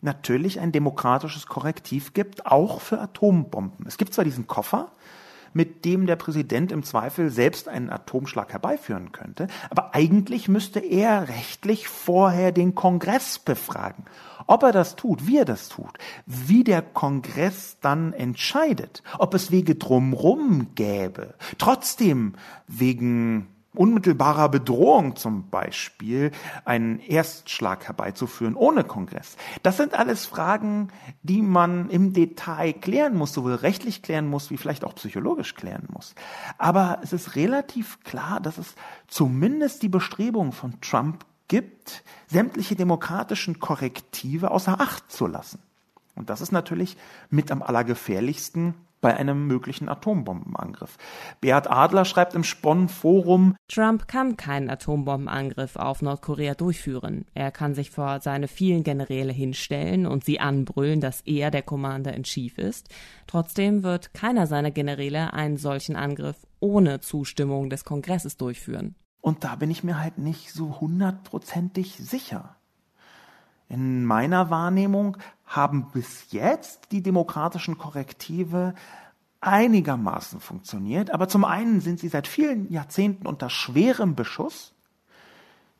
[0.02, 3.86] natürlich ein demokratisches Korrektiv gibt, auch für Atombomben.
[3.86, 4.92] Es gibt zwar diesen Koffer,
[5.54, 11.28] mit dem der Präsident im Zweifel selbst einen Atomschlag herbeiführen könnte, aber eigentlich müsste er
[11.28, 14.04] rechtlich vorher den Kongress befragen.
[14.46, 19.50] Ob er das tut, wie er das tut, wie der Kongress dann entscheidet, ob es
[19.50, 22.34] Wege drumrum gäbe, trotzdem
[22.66, 26.30] wegen unmittelbarer Bedrohung zum Beispiel
[26.64, 29.36] einen Erstschlag herbeizuführen ohne Kongress.
[29.62, 30.88] Das sind alles Fragen,
[31.22, 35.88] die man im Detail klären muss, sowohl rechtlich klären muss, wie vielleicht auch psychologisch klären
[35.92, 36.14] muss.
[36.58, 38.74] Aber es ist relativ klar, dass es
[39.08, 45.60] zumindest die Bestrebung von Trump gibt, sämtliche demokratischen Korrektive außer Acht zu lassen.
[46.14, 46.96] Und das ist natürlich
[47.30, 50.96] mit am allergefährlichsten bei einem möglichen Atombombenangriff.
[51.42, 57.26] Beat Adler schreibt im Spon Forum, Trump kann keinen Atombombenangriff auf Nordkorea durchführen.
[57.34, 62.14] Er kann sich vor seine vielen Generäle hinstellen und sie anbrüllen, dass er der Commander
[62.14, 62.88] in Chief ist.
[63.26, 68.94] Trotzdem wird keiner seiner Generäle einen solchen Angriff ohne Zustimmung des Kongresses durchführen.
[69.20, 72.56] Und da bin ich mir halt nicht so hundertprozentig sicher.
[73.68, 75.16] In meiner Wahrnehmung
[75.54, 78.74] haben bis jetzt die demokratischen Korrektive
[79.40, 84.72] einigermaßen funktioniert, aber zum einen sind sie seit vielen Jahrzehnten unter schwerem Beschuss.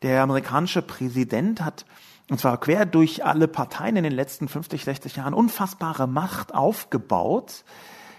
[0.03, 1.87] Der amerikanische Präsident hat,
[2.29, 7.65] und zwar quer durch alle Parteien in den letzten 50, 60 Jahren, unfassbare Macht aufgebaut.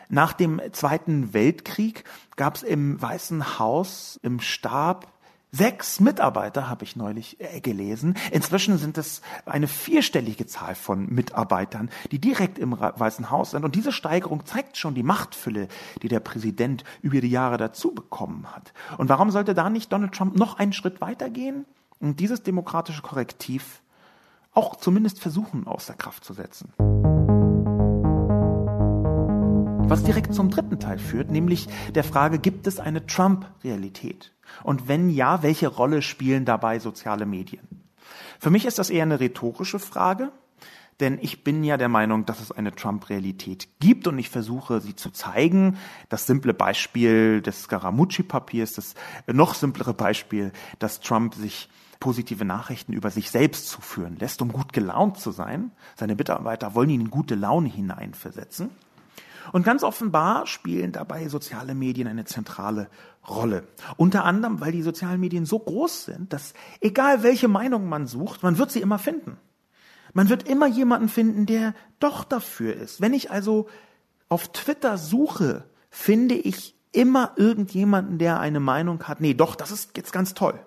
[0.07, 5.12] Nach dem Zweiten Weltkrieg gab es im Weißen Haus, im Stab
[5.55, 8.15] Sechs Mitarbeiter habe ich neulich äh, gelesen.
[8.31, 13.63] Inzwischen sind es eine vierstellige Zahl von Mitarbeitern, die direkt im Weißen Haus sind.
[13.63, 15.67] Und diese Steigerung zeigt schon die Machtfülle,
[16.01, 18.73] die der Präsident über die Jahre dazu bekommen hat.
[18.97, 21.65] Und warum sollte da nicht Donald Trump noch einen Schritt weitergehen
[21.99, 23.83] und dieses demokratische Korrektiv
[24.53, 26.73] auch zumindest versuchen außer Kraft zu setzen?
[29.93, 34.31] Was direkt zum dritten Teil führt, nämlich der Frage, gibt es eine Trump-Realität?
[34.63, 37.67] Und wenn ja, welche Rolle spielen dabei soziale Medien?
[38.39, 40.31] Für mich ist das eher eine rhetorische Frage,
[40.99, 44.95] denn ich bin ja der Meinung, dass es eine Trump-Realität gibt und ich versuche sie
[44.95, 45.77] zu zeigen.
[46.09, 48.95] Das simple Beispiel des Scaramucci-Papiers, das
[49.27, 54.73] noch simplere Beispiel, dass Trump sich positive Nachrichten über sich selbst zuführen lässt, um gut
[54.73, 55.69] gelaunt zu sein.
[55.95, 58.71] Seine Mitarbeiter wollen ihn in gute Laune hineinversetzen.
[59.51, 62.89] Und ganz offenbar spielen dabei soziale Medien eine zentrale
[63.27, 63.67] Rolle.
[63.97, 68.43] Unter anderem, weil die sozialen Medien so groß sind, dass egal welche Meinung man sucht,
[68.43, 69.37] man wird sie immer finden.
[70.13, 73.01] Man wird immer jemanden finden, der doch dafür ist.
[73.01, 73.67] Wenn ich also
[74.29, 79.97] auf Twitter suche, finde ich immer irgendjemanden, der eine Meinung hat, nee, doch, das ist
[79.97, 80.59] jetzt ganz toll.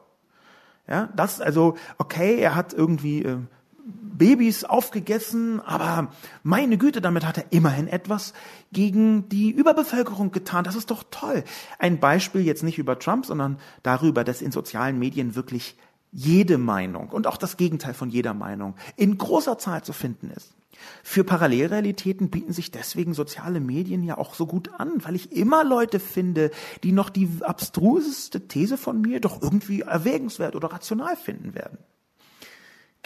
[0.88, 3.38] Ja, das, also, okay, er hat irgendwie äh,
[3.86, 6.10] Babys aufgegessen, aber
[6.42, 8.32] meine Güte, damit hat er immerhin etwas
[8.72, 10.64] gegen die Überbevölkerung getan.
[10.64, 11.44] Das ist doch toll.
[11.78, 15.76] Ein Beispiel jetzt nicht über Trump, sondern darüber, dass in sozialen Medien wirklich
[16.10, 20.54] jede Meinung und auch das Gegenteil von jeder Meinung in großer Zahl zu finden ist.
[21.02, 25.64] Für Parallelrealitäten bieten sich deswegen soziale Medien ja auch so gut an, weil ich immer
[25.64, 26.50] Leute finde,
[26.82, 31.78] die noch die abstruseste These von mir doch irgendwie erwägenswert oder rational finden werden.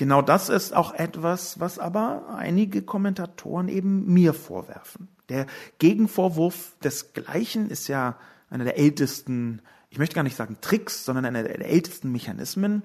[0.00, 5.08] Genau das ist auch etwas, was aber einige Kommentatoren eben mir vorwerfen.
[5.28, 5.44] Der
[5.78, 8.16] Gegenvorwurf desgleichen ist ja
[8.48, 9.60] einer der ältesten,
[9.90, 12.82] ich möchte gar nicht sagen Tricks, sondern einer der ältesten Mechanismen.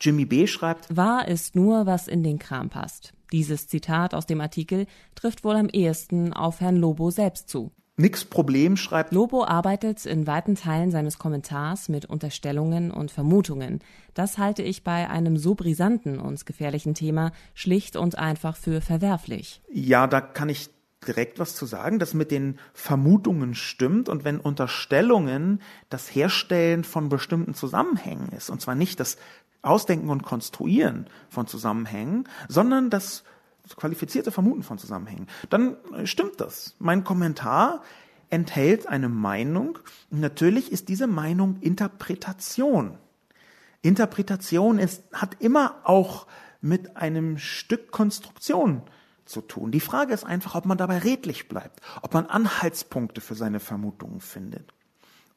[0.00, 0.48] Jimmy B.
[0.48, 3.12] schreibt, Wahr ist nur, was in den Kram passt.
[3.30, 7.70] Dieses Zitat aus dem Artikel trifft wohl am ehesten auf Herrn Lobo selbst zu.
[7.96, 9.12] Nix Problem schreibt.
[9.12, 13.78] Lobo arbeitet in weiten Teilen seines Kommentars mit Unterstellungen und Vermutungen.
[14.14, 19.62] Das halte ich bei einem so brisanten und gefährlichen Thema schlicht und einfach für verwerflich.
[19.70, 20.70] Ja, da kann ich
[21.06, 27.08] direkt was zu sagen, das mit den Vermutungen stimmt und wenn Unterstellungen das Herstellen von
[27.08, 29.18] bestimmten Zusammenhängen ist, und zwar nicht das
[29.62, 33.22] Ausdenken und Konstruieren von Zusammenhängen, sondern das
[33.76, 36.74] qualifizierte Vermuten von Zusammenhängen, dann stimmt das.
[36.78, 37.82] Mein Kommentar
[38.30, 39.78] enthält eine Meinung.
[40.10, 42.98] Natürlich ist diese Meinung Interpretation.
[43.82, 46.26] Interpretation ist, hat immer auch
[46.60, 48.82] mit einem Stück Konstruktion
[49.26, 49.70] zu tun.
[49.70, 54.20] Die Frage ist einfach, ob man dabei redlich bleibt, ob man Anhaltspunkte für seine Vermutungen
[54.20, 54.72] findet.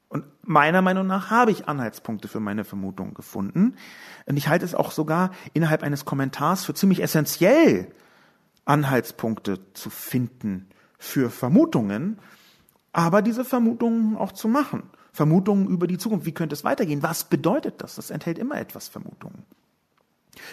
[0.10, 3.76] Und meiner Meinung nach habe ich Anhaltspunkte für meine Vermutungen gefunden.
[4.26, 7.92] Und ich halte es auch sogar innerhalb eines Kommentars für ziemlich essentiell,
[8.68, 12.20] Anhaltspunkte zu finden für Vermutungen,
[12.92, 14.90] aber diese Vermutungen auch zu machen.
[15.12, 16.26] Vermutungen über die Zukunft.
[16.26, 17.02] Wie könnte es weitergehen?
[17.02, 17.96] Was bedeutet das?
[17.96, 19.44] Das enthält immer etwas Vermutungen.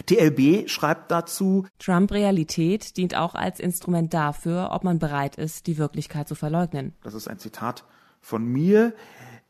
[0.06, 6.28] TLB schreibt dazu, Trump-Realität dient auch als Instrument dafür, ob man bereit ist, die Wirklichkeit
[6.28, 6.94] zu verleugnen.
[7.02, 7.84] Das ist ein Zitat
[8.20, 8.94] von mir.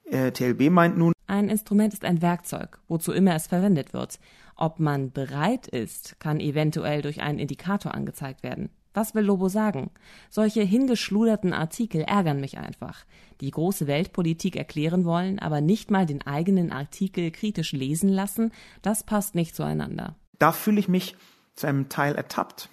[0.05, 4.19] Äh, TLB meint nun, ein Instrument ist ein Werkzeug, wozu immer es verwendet wird.
[4.57, 8.71] Ob man bereit ist, kann eventuell durch einen Indikator angezeigt werden.
[8.93, 9.91] Was will Lobo sagen?
[10.31, 13.05] Solche hingeschluderten Artikel ärgern mich einfach.
[13.41, 19.03] Die große Weltpolitik erklären wollen, aber nicht mal den eigenen Artikel kritisch lesen lassen, das
[19.03, 20.15] passt nicht zueinander.
[20.39, 21.17] Da fühle ich mich
[21.57, 22.69] zu einem Teil ertappt.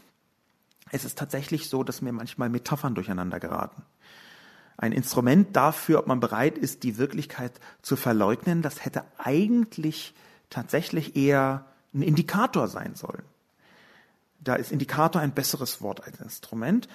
[0.91, 3.81] Es ist tatsächlich so, dass mir manchmal Metaphern durcheinander geraten.
[4.81, 10.15] Ein Instrument dafür, ob man bereit ist, die Wirklichkeit zu verleugnen, das hätte eigentlich
[10.49, 13.21] tatsächlich eher ein Indikator sein sollen.
[14.39, 16.89] Da ist Indikator ein besseres Wort als Instrument.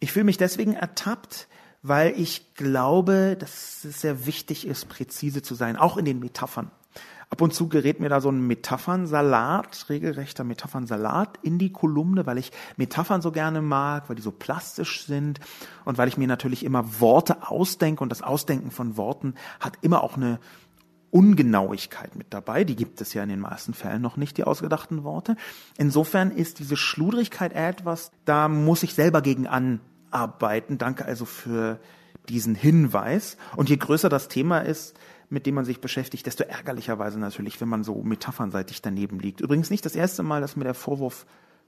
[0.00, 1.48] Ich fühle mich deswegen ertappt,
[1.82, 6.70] weil ich glaube, dass es sehr wichtig ist, präzise zu sein, auch in den Metaphern.
[7.30, 12.38] Ab und zu gerät mir da so ein Metaphernsalat, regelrechter Metaphernsalat in die Kolumne, weil
[12.38, 15.38] ich Metaphern so gerne mag, weil die so plastisch sind
[15.84, 20.02] und weil ich mir natürlich immer Worte ausdenke und das Ausdenken von Worten hat immer
[20.02, 20.40] auch eine
[21.10, 22.64] Ungenauigkeit mit dabei.
[22.64, 25.36] Die gibt es ja in den meisten Fällen noch nicht, die ausgedachten Worte.
[25.78, 30.78] Insofern ist diese Schludrigkeit etwas, da muss ich selber gegen anarbeiten.
[30.78, 31.78] Danke also für
[32.28, 33.36] diesen Hinweis.
[33.56, 34.96] Und je größer das Thema ist,
[35.30, 39.40] mit dem man sich beschäftigt, desto ärgerlicherweise natürlich, wenn man so metaphernseitig daneben liegt.
[39.40, 41.24] Übrigens nicht das erste Mal, dass mir der Vorwurf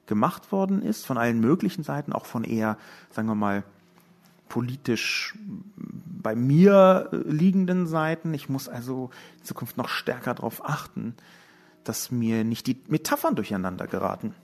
[0.07, 2.77] gemacht worden ist, von allen möglichen Seiten, auch von eher,
[3.11, 3.63] sagen wir mal,
[4.49, 5.35] politisch
[5.77, 8.35] bei mir liegenden Seiten.
[8.35, 11.15] Ich muss also in Zukunft noch stärker darauf achten,
[11.85, 14.35] dass mir nicht die Metaphern durcheinander geraten.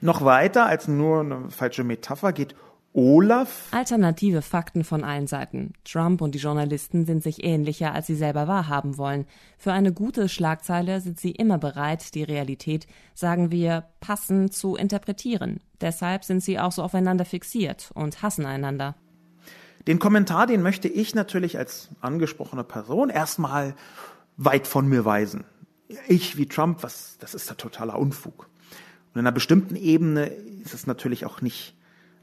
[0.00, 2.54] Noch weiter als nur eine falsche Metapher geht
[2.94, 3.68] Olaf.
[3.70, 5.72] Alternative Fakten von allen Seiten.
[5.84, 9.26] Trump und die Journalisten sind sich ähnlicher, als sie selber wahrhaben wollen.
[9.56, 15.60] Für eine gute Schlagzeile sind sie immer bereit, die Realität, sagen wir, passend zu interpretieren.
[15.80, 18.94] Deshalb sind sie auch so aufeinander fixiert und hassen einander.
[19.86, 23.74] Den Kommentar, den möchte ich natürlich als angesprochene Person erstmal
[24.36, 25.44] weit von mir weisen.
[26.08, 28.48] Ich wie Trump, was, das ist ja totaler Unfug.
[29.12, 31.74] Und in einer bestimmten Ebene ist es natürlich auch nicht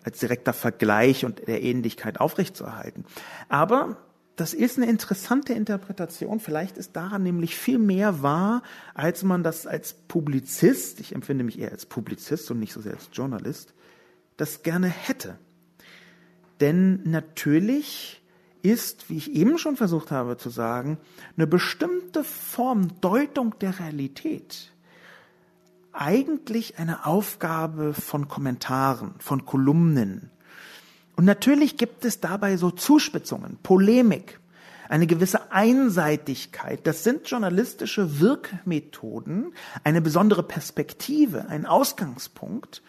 [0.04, 3.06] als direkter Vergleich und der Ähnlichkeit aufrechtzuerhalten.
[3.50, 3.98] Aber
[4.36, 6.40] das ist eine interessante Interpretation.
[6.40, 11.60] Vielleicht ist daran nämlich viel mehr wahr, als man das als Publizist, ich empfinde mich
[11.60, 13.74] eher als Publizist und nicht so sehr als Journalist,
[14.38, 15.38] das gerne hätte.
[16.62, 18.22] Denn natürlich
[18.62, 20.98] ist, wie ich eben schon versucht habe zu sagen,
[21.36, 24.72] eine bestimmte Form Deutung der Realität
[26.00, 30.32] eigentlich eine Aufgabe von Kommentaren, von Kolumnen.
[31.18, 34.40] Und natürlich gibt es dabei so Zuspitzungen, Polemik,
[34.88, 36.88] eine gewisse Einseitigkeit.
[36.88, 42.82] Das sind journalistische Wirkmethoden, eine besondere Perspektive, ein Ausgangspunkt.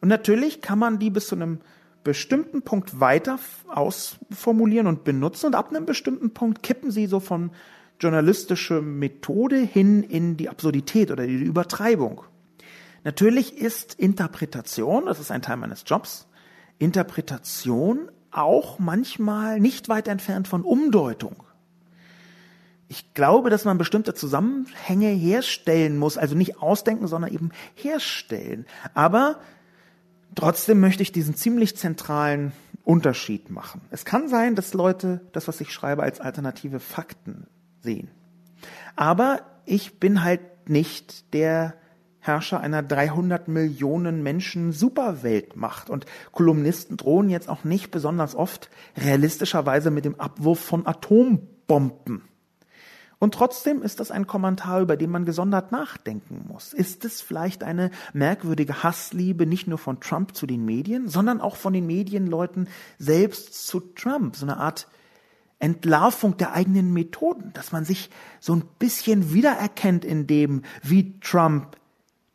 [0.00, 1.60] Und natürlich kann man die bis zu einem
[2.04, 3.38] bestimmten Punkt weiter
[3.68, 7.50] ausformulieren und benutzen und ab einem bestimmten Punkt kippen sie so von
[8.00, 12.22] journalistischer Methode hin in die Absurdität oder die Übertreibung.
[13.06, 16.26] Natürlich ist Interpretation, das ist ein Teil meines Jobs,
[16.78, 21.44] Interpretation auch manchmal nicht weit entfernt von Umdeutung.
[22.88, 28.66] Ich glaube, dass man bestimmte Zusammenhänge herstellen muss, also nicht ausdenken, sondern eben herstellen.
[28.92, 29.40] Aber
[30.36, 32.52] Trotzdem möchte ich diesen ziemlich zentralen
[32.84, 33.80] Unterschied machen.
[33.90, 37.46] Es kann sein, dass Leute das, was ich schreibe, als alternative Fakten
[37.80, 38.10] sehen.
[38.96, 41.74] Aber ich bin halt nicht der
[42.26, 49.90] Herrscher einer 300 Millionen Menschen Superweltmacht und Kolumnisten drohen jetzt auch nicht besonders oft realistischerweise
[49.90, 52.22] mit dem Abwurf von Atombomben.
[53.18, 56.74] Und trotzdem ist das ein Kommentar, über den man gesondert nachdenken muss.
[56.74, 61.56] Ist es vielleicht eine merkwürdige Hassliebe nicht nur von Trump zu den Medien, sondern auch
[61.56, 64.36] von den Medienleuten selbst zu Trump?
[64.36, 64.86] So eine Art
[65.58, 68.10] Entlarvung der eigenen Methoden, dass man sich
[68.40, 71.78] so ein bisschen wiedererkennt in dem, wie Trump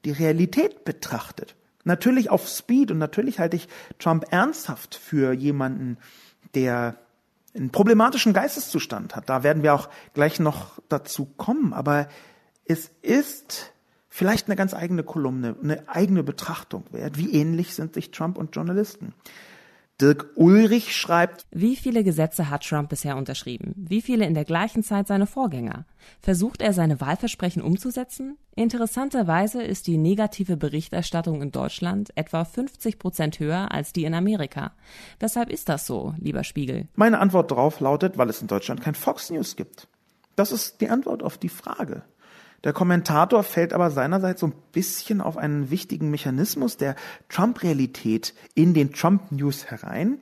[0.06, 1.56] die Realität betrachtet.
[1.84, 3.68] Natürlich auf Speed und natürlich halte ich
[4.00, 5.98] Trump ernsthaft für jemanden,
[6.54, 6.98] der
[7.56, 9.30] einen problematischen Geisteszustand hat.
[9.30, 11.74] Da werden wir auch gleich noch dazu kommen.
[11.74, 12.08] Aber
[12.66, 13.74] es ist
[14.10, 17.18] vielleicht eine ganz eigene Kolumne, eine eigene Betrachtung wert.
[17.18, 19.14] Wie ähnlich sind sich Trump und Journalisten?
[20.02, 23.76] Dirk Ulrich schreibt, Wie viele Gesetze hat Trump bisher unterschrieben?
[23.78, 25.86] Wie viele in der gleichen Zeit seine Vorgänger?
[26.22, 28.38] Versucht er seine Wahlversprechen umzusetzen?
[28.56, 34.72] Interessanterweise ist die negative Berichterstattung in Deutschland etwa 50 Prozent höher als die in Amerika.
[35.20, 36.88] Weshalb ist das so, lieber Spiegel?
[36.96, 39.88] Meine Antwort darauf lautet, weil es in Deutschland kein Fox News gibt.
[40.36, 42.02] Das ist die Antwort auf die Frage.
[42.63, 46.95] Der Kommentator fällt aber seinerseits so ein bisschen auf einen wichtigen Mechanismus der
[47.30, 50.21] Trump-Realität in den Trump-News herein,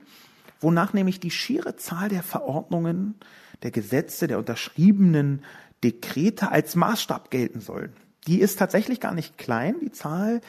[0.60, 3.14] wonach nämlich die schiere Zahl der Verordnungen,
[3.62, 5.44] der Gesetze, der unterschriebenen
[5.84, 7.92] Dekrete als Maßstab gelten sollen.
[8.26, 10.40] Die ist tatsächlich gar nicht klein, die Zahl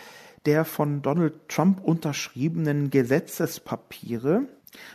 [0.46, 4.48] der von Donald Trump unterschriebenen Gesetzespapiere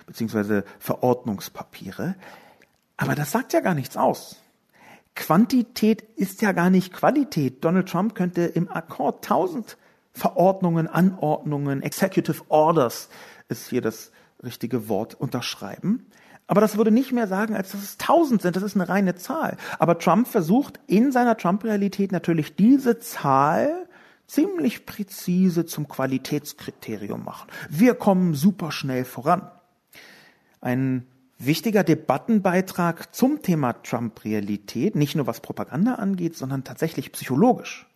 [0.06, 2.16] beziehungsweise Verordnungspapiere.
[2.96, 4.36] Aber das sagt ja gar nichts aus.
[5.16, 7.64] Quantität ist ja gar nicht Qualität.
[7.64, 9.76] Donald Trump könnte im Akkord tausend
[10.12, 13.08] Verordnungen, Anordnungen, Executive Orders
[13.48, 16.06] ist hier das richtige Wort unterschreiben.
[16.46, 18.54] Aber das würde nicht mehr sagen, als dass es tausend sind.
[18.54, 19.56] Das ist eine reine Zahl.
[19.78, 23.88] Aber Trump versucht in seiner Trump-Realität natürlich diese Zahl
[24.26, 27.48] ziemlich präzise zum Qualitätskriterium machen.
[27.68, 29.50] Wir kommen super schnell voran.
[30.60, 31.06] Ein
[31.38, 37.86] wichtiger Debattenbeitrag zum Thema Trump-Realität, nicht nur was Propaganda angeht, sondern tatsächlich psychologisch,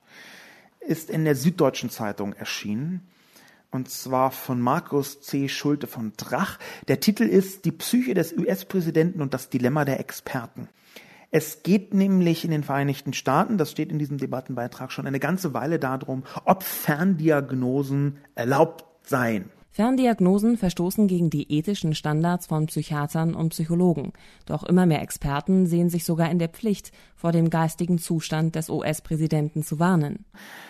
[0.81, 3.07] ist in der Süddeutschen Zeitung erschienen.
[3.71, 5.49] Und zwar von Markus C.
[5.49, 6.59] Schulte von Drach.
[6.89, 10.69] Der Titel ist Die Psyche des US-Präsidenten und das Dilemma der Experten.
[11.31, 15.55] Es geht nämlich in den Vereinigten Staaten, das steht in diesem Debattenbeitrag schon eine ganze
[15.55, 19.51] Weile darum, ob Ferndiagnosen erlaubt seien.
[19.73, 24.13] Ferndiagnosen verstoßen gegen die ethischen Standards von Psychiatern und Psychologen.
[24.45, 28.69] Doch immer mehr Experten sehen sich sogar in der Pflicht, vor dem geistigen Zustand des
[28.69, 30.25] US-Präsidenten zu warnen.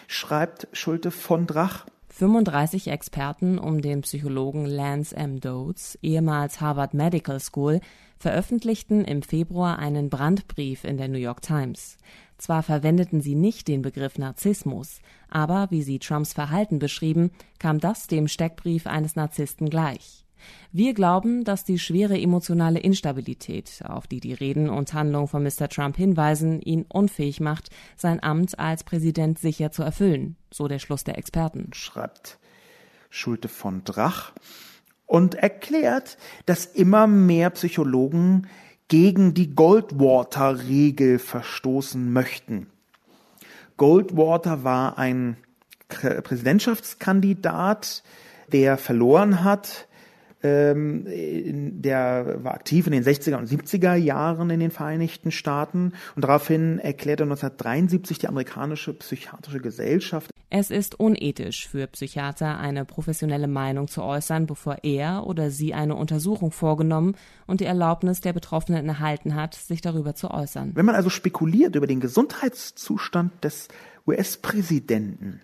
[0.06, 1.86] Schreibt Schulte von Drach.
[2.10, 5.40] 35 Experten um den Psychologen Lance M.
[5.40, 7.80] Dodds, ehemals Harvard Medical School,
[8.18, 11.96] veröffentlichten im Februar einen Brandbrief in der New York Times.
[12.40, 18.06] Zwar verwendeten sie nicht den Begriff Narzissmus, aber wie sie Trumps Verhalten beschrieben, kam das
[18.06, 20.24] dem Steckbrief eines Narzissten gleich.
[20.72, 25.68] Wir glauben, dass die schwere emotionale Instabilität, auf die die Reden und Handlungen von Mr.
[25.68, 31.04] Trump hinweisen, ihn unfähig macht, sein Amt als Präsident sicher zu erfüllen, so der Schluss
[31.04, 31.68] der Experten.
[31.74, 32.38] Schreibt
[33.10, 34.32] Schulte von Drach
[35.04, 36.16] und erklärt,
[36.46, 38.46] dass immer mehr Psychologen
[38.90, 42.66] gegen die Goldwater-Regel verstoßen möchten.
[43.76, 45.36] Goldwater war ein
[45.88, 48.02] Präsidentschaftskandidat,
[48.52, 49.86] der verloren hat
[50.42, 56.24] ähm, der war aktiv in den 60er und 70er Jahren in den Vereinigten Staaten und
[56.24, 60.30] daraufhin erklärte 1973 die amerikanische psychiatrische Gesellschaft.
[60.48, 65.94] Es ist unethisch für Psychiater, eine professionelle Meinung zu äußern, bevor er oder sie eine
[65.94, 67.14] Untersuchung vorgenommen
[67.46, 70.72] und die Erlaubnis der Betroffenen erhalten hat, sich darüber zu äußern.
[70.74, 73.68] Wenn man also spekuliert über den Gesundheitszustand des
[74.06, 75.40] US-Präsidenten,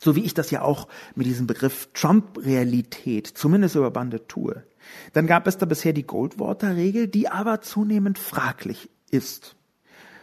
[0.00, 4.64] so wie ich das ja auch mit diesem Begriff Trump-Realität zumindest über Bande tue.
[5.12, 9.56] Dann gab es da bisher die Goldwater-Regel, die aber zunehmend fraglich ist.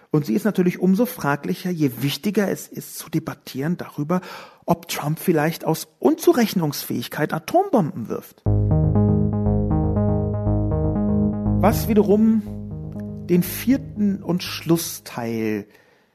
[0.10, 4.22] Und sie ist natürlich umso fraglicher, je wichtiger es ist zu debattieren darüber,
[4.66, 8.42] ob Trump vielleicht aus Unzurechnungsfähigkeit Atombomben wirft.
[11.62, 12.42] Was wiederum
[13.28, 15.68] den vierten und Schlussteil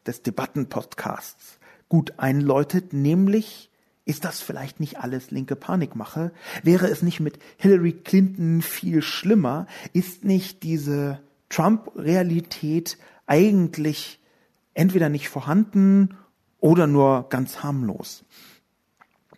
[0.07, 1.59] des Debattenpodcasts
[1.93, 3.71] gut einläutet, nämlich
[4.07, 6.33] ist das vielleicht nicht alles linke Panikmache?
[6.63, 9.67] Wäre es nicht mit Hillary Clinton viel schlimmer?
[9.93, 11.21] Ist nicht diese
[11.51, 14.21] Trump-Realität eigentlich
[14.73, 16.17] entweder nicht vorhanden
[16.61, 18.25] oder nur ganz harmlos?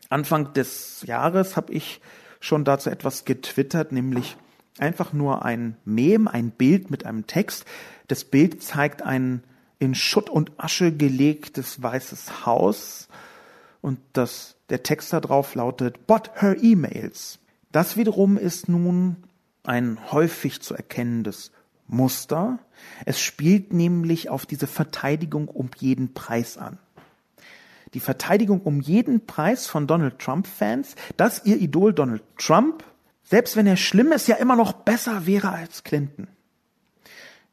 [0.08, 2.00] Anfang des Jahres habe ich
[2.38, 4.36] schon dazu etwas getwittert, nämlich
[4.78, 7.64] einfach nur ein Mem, ein Bild mit einem Text.
[8.06, 9.42] Das Bild zeigt einen
[9.84, 13.08] in Schutt und Asche gelegtes weißes Haus
[13.80, 17.38] und das, der Text darauf lautet, but her emails.
[17.70, 19.16] Das wiederum ist nun
[19.62, 21.52] ein häufig zu erkennendes
[21.86, 22.58] Muster.
[23.04, 26.78] Es spielt nämlich auf diese Verteidigung um jeden Preis an.
[27.92, 32.84] Die Verteidigung um jeden Preis von Donald Trump-Fans, dass ihr Idol Donald Trump,
[33.22, 36.28] selbst wenn er schlimm ist, ja immer noch besser wäre als Clinton.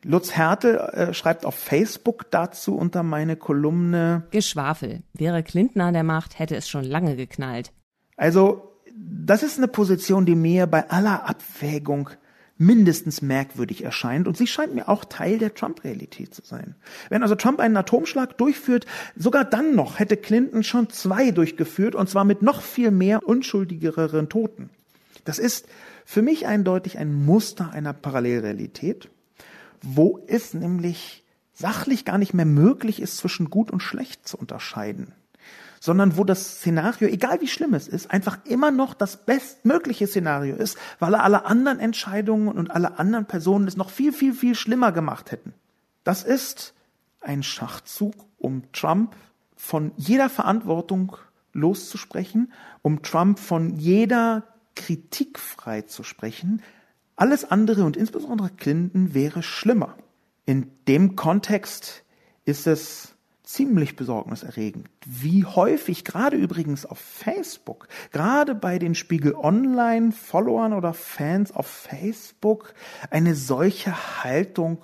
[0.03, 5.03] Lutz Härte äh, schreibt auf Facebook dazu unter meine Kolumne Geschwafel.
[5.13, 7.71] Wäre Clinton an der Macht, hätte es schon lange geknallt.
[8.17, 12.09] Also, das ist eine Position, die mir bei aller Abwägung
[12.57, 16.75] mindestens merkwürdig erscheint und sie scheint mir auch Teil der Trump-Realität zu sein.
[17.09, 18.85] Wenn also Trump einen Atomschlag durchführt,
[19.15, 24.29] sogar dann noch hätte Clinton schon zwei durchgeführt und zwar mit noch viel mehr unschuldigeren
[24.29, 24.69] Toten.
[25.25, 25.67] Das ist
[26.05, 29.09] für mich eindeutig ein Muster einer Parallelrealität
[29.81, 31.23] wo es nämlich
[31.53, 35.13] sachlich gar nicht mehr möglich ist, zwischen gut und schlecht zu unterscheiden,
[35.79, 40.55] sondern wo das Szenario, egal wie schlimm es ist, einfach immer noch das bestmögliche Szenario
[40.55, 44.91] ist, weil alle anderen Entscheidungen und alle anderen Personen es noch viel, viel, viel schlimmer
[44.91, 45.53] gemacht hätten.
[46.03, 46.73] Das ist
[47.21, 49.15] ein Schachzug, um Trump
[49.55, 51.17] von jeder Verantwortung
[51.53, 52.51] loszusprechen,
[52.81, 54.43] um Trump von jeder
[54.75, 56.61] Kritik frei zu sprechen,
[57.21, 59.95] alles andere und insbesondere Clinton wäre schlimmer.
[60.47, 62.03] In dem Kontext
[62.45, 63.13] ist es
[63.43, 71.51] ziemlich besorgniserregend, wie häufig, gerade übrigens auf Facebook, gerade bei den Spiegel Online-Followern oder Fans
[71.51, 72.73] auf Facebook,
[73.11, 74.83] eine solche Haltung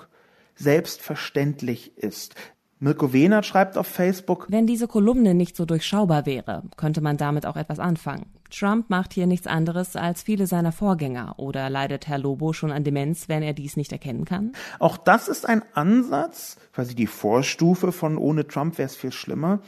[0.56, 2.36] selbstverständlich ist.
[2.80, 7.48] Mirko Wehnert schreibt auf Facebook, wenn diese Kolumne nicht so durchschaubar wäre, könnte man damit
[7.48, 8.28] auch etwas anfangen.
[8.50, 11.36] Trump macht hier nichts anderes als viele seiner Vorgänger.
[11.38, 14.54] Oder leidet Herr Lobo schon an Demenz, wenn er dies nicht erkennen kann?
[14.80, 19.60] Auch das ist ein Ansatz, quasi die Vorstufe von ohne Trump wäre es viel schlimmer,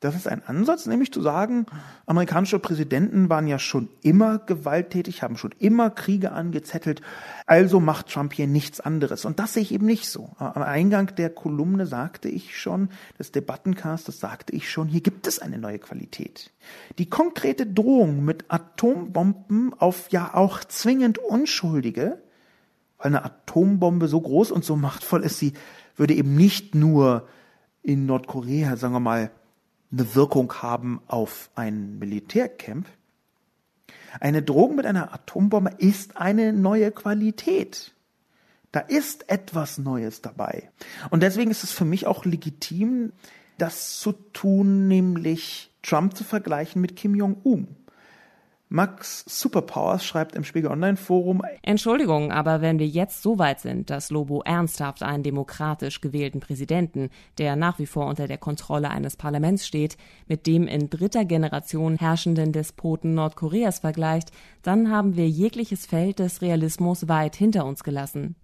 [0.00, 1.64] das ist ein Ansatz, nämlich zu sagen,
[2.04, 7.00] amerikanische Präsidenten waren ja schon immer gewalttätig, haben schon immer Kriege angezettelt,
[7.46, 9.24] also macht Trump hier nichts anderes.
[9.24, 10.30] Und das sehe ich eben nicht so.
[10.38, 15.38] Am Eingang der Kolumne sagte ich schon, des Debattencastes sagte ich schon, hier gibt es
[15.38, 16.52] eine neue Qualität.
[16.98, 22.22] Die konkrete Drohung mit Atombomben auf ja auch zwingend Unschuldige,
[22.98, 25.54] weil eine Atombombe so groß und so machtvoll ist, sie
[25.96, 27.26] würde eben nicht nur
[27.82, 29.30] in Nordkorea, sagen wir mal,
[29.92, 32.86] eine Wirkung haben auf ein Militärcamp.
[34.20, 37.94] Eine Drogen mit einer Atombombe ist eine neue Qualität.
[38.72, 40.70] Da ist etwas Neues dabei.
[41.10, 43.12] Und deswegen ist es für mich auch legitim,
[43.58, 47.68] das zu tun, nämlich Trump zu vergleichen mit Kim Jong-un.
[48.68, 53.90] Max Superpowers schreibt im Spiegel Online Forum Entschuldigung, aber wenn wir jetzt so weit sind,
[53.90, 59.16] dass Lobo ernsthaft einen demokratisch gewählten Präsidenten, der nach wie vor unter der Kontrolle eines
[59.16, 59.96] Parlaments steht,
[60.26, 66.42] mit dem in dritter Generation herrschenden Despoten Nordkoreas vergleicht, dann haben wir jegliches Feld des
[66.42, 68.34] Realismus weit hinter uns gelassen.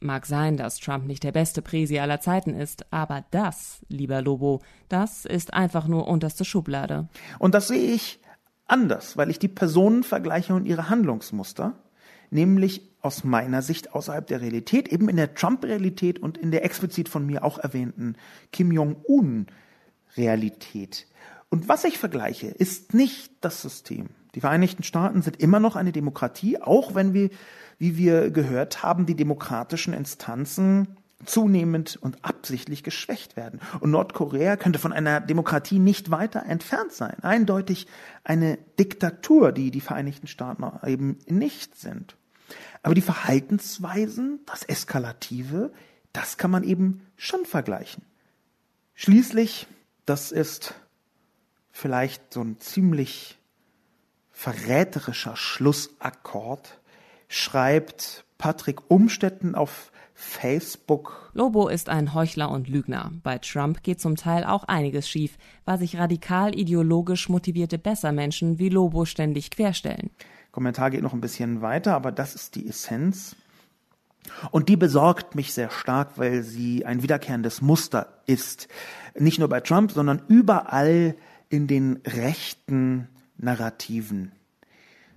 [0.00, 4.62] Mag sein, dass Trump nicht der beste Präsi aller Zeiten ist, aber das, lieber Lobo,
[4.88, 7.08] das ist einfach nur unterste Schublade.
[7.38, 8.20] Und das sehe ich
[8.66, 11.74] anders, weil ich die Personen vergleiche und ihre Handlungsmuster,
[12.30, 17.08] nämlich aus meiner Sicht außerhalb der Realität, eben in der Trump-Realität und in der explizit
[17.08, 18.16] von mir auch erwähnten
[18.52, 21.06] Kim Jong-un-Realität.
[21.48, 24.08] Und was ich vergleiche, ist nicht das System.
[24.34, 27.30] Die Vereinigten Staaten sind immer noch eine Demokratie, auch wenn wir,
[27.78, 33.60] wie wir gehört haben, die demokratischen Instanzen zunehmend und absichtlich geschwächt werden.
[33.80, 37.16] Und Nordkorea könnte von einer Demokratie nicht weiter entfernt sein.
[37.22, 37.86] Eindeutig
[38.22, 42.16] eine Diktatur, die die Vereinigten Staaten eben nicht sind.
[42.82, 45.72] Aber die Verhaltensweisen, das Eskalative,
[46.12, 48.04] das kann man eben schon vergleichen.
[48.94, 49.66] Schließlich,
[50.04, 50.74] das ist
[51.70, 53.38] vielleicht so ein ziemlich
[54.30, 56.78] verräterischer Schlussakkord,
[57.28, 61.30] schreibt Patrick Umstetten auf Facebook.
[61.34, 63.12] Lobo ist ein Heuchler und Lügner.
[63.22, 65.36] Bei Trump geht zum Teil auch einiges schief,
[65.66, 70.10] weil sich radikal ideologisch motivierte Bessermenschen wie Lobo ständig querstellen.
[70.52, 73.36] Kommentar geht noch ein bisschen weiter, aber das ist die Essenz.
[74.50, 78.68] Und die besorgt mich sehr stark, weil sie ein wiederkehrendes Muster ist.
[79.14, 81.14] Nicht nur bei Trump, sondern überall
[81.50, 84.32] in den rechten Narrativen.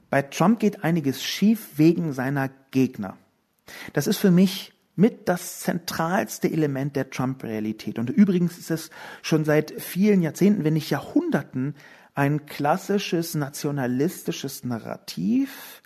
[0.09, 3.15] Bei Trump geht einiges schief wegen seiner Gegner.
[3.93, 7.97] Das ist für mich mit das zentralste Element der Trump-Realität.
[7.99, 8.89] Und übrigens ist es
[9.21, 11.75] schon seit vielen Jahrzehnten, wenn nicht Jahrhunderten,
[12.15, 15.81] ein klassisches nationalistisches Narrativ.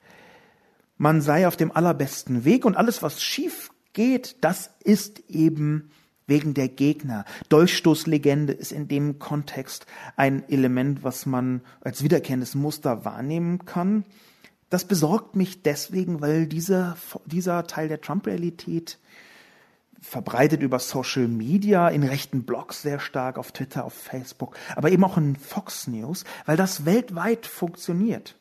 [0.97, 5.91] Man sei auf dem allerbesten Weg und alles, was schief geht, das ist eben
[6.25, 7.25] wegen der Gegner.
[7.49, 9.85] Dolchstoßlegende ist in dem Kontext
[10.15, 14.05] ein Element, was man als wiederkehrendes Muster wahrnehmen kann.
[14.73, 16.97] Das besorgt mich deswegen, weil dieser,
[17.27, 18.97] dieser Teil der Trump-Realität
[20.01, 25.03] verbreitet über Social Media, in rechten Blogs sehr stark, auf Twitter, auf Facebook, aber eben
[25.03, 28.35] auch in Fox News, weil das weltweit funktioniert.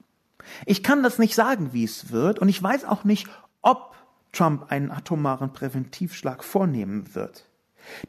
[0.66, 3.30] Ich kann das nicht sagen, wie es wird, und ich weiß auch nicht,
[3.62, 3.96] ob
[4.34, 7.46] Trump einen atomaren Präventivschlag vornehmen wird.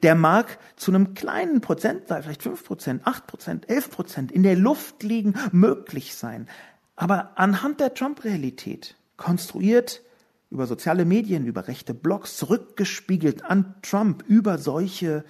[0.03, 4.57] Der mag zu einem kleinen Prozentteil, vielleicht fünf Prozent, acht Prozent, elf Prozent in der
[4.57, 6.49] Luft liegen, möglich sein.
[6.97, 10.03] Aber anhand der Trump-Realität, konstruiert
[10.51, 15.25] über soziale Medien, über rechte Blogs, zurückgespiegelt an Trump, über solche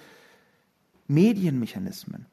[1.07, 2.25] Medienmechanismen.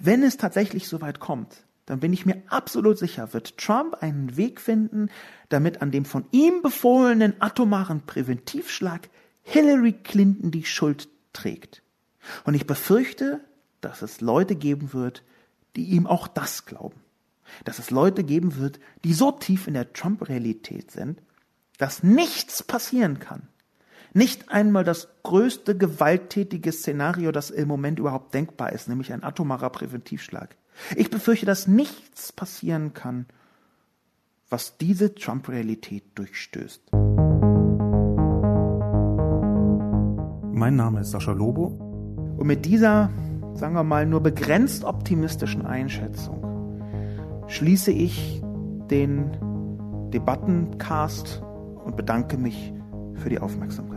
[0.00, 4.38] Wenn es tatsächlich so weit kommt, dann bin ich mir absolut sicher, wird Trump einen
[4.38, 5.10] Weg finden,
[5.50, 9.10] damit an dem von ihm befohlenen atomaren Präventivschlag
[9.42, 11.82] Hillary Clinton die Schuld trägt.
[12.44, 13.40] Und ich befürchte,
[13.82, 15.22] dass es Leute geben wird,
[15.76, 17.00] die ihm auch das glauben.
[17.64, 21.20] Dass es Leute geben wird, die so tief in der Trump-Realität sind,
[21.78, 23.48] dass nichts passieren kann.
[24.12, 29.70] Nicht einmal das größte gewalttätige Szenario, das im Moment überhaupt denkbar ist, nämlich ein atomarer
[29.70, 30.56] Präventivschlag.
[30.94, 33.26] Ich befürchte, dass nichts passieren kann,
[34.48, 36.92] was diese Trump-Realität durchstößt.
[40.52, 41.66] Mein Name ist Sascha Lobo.
[42.36, 43.10] Und mit dieser
[43.54, 46.42] sagen wir mal, nur begrenzt optimistischen Einschätzung
[47.46, 48.42] schließe ich
[48.90, 49.30] den
[50.12, 51.42] Debattencast
[51.84, 52.72] und bedanke mich
[53.14, 53.93] für die Aufmerksamkeit.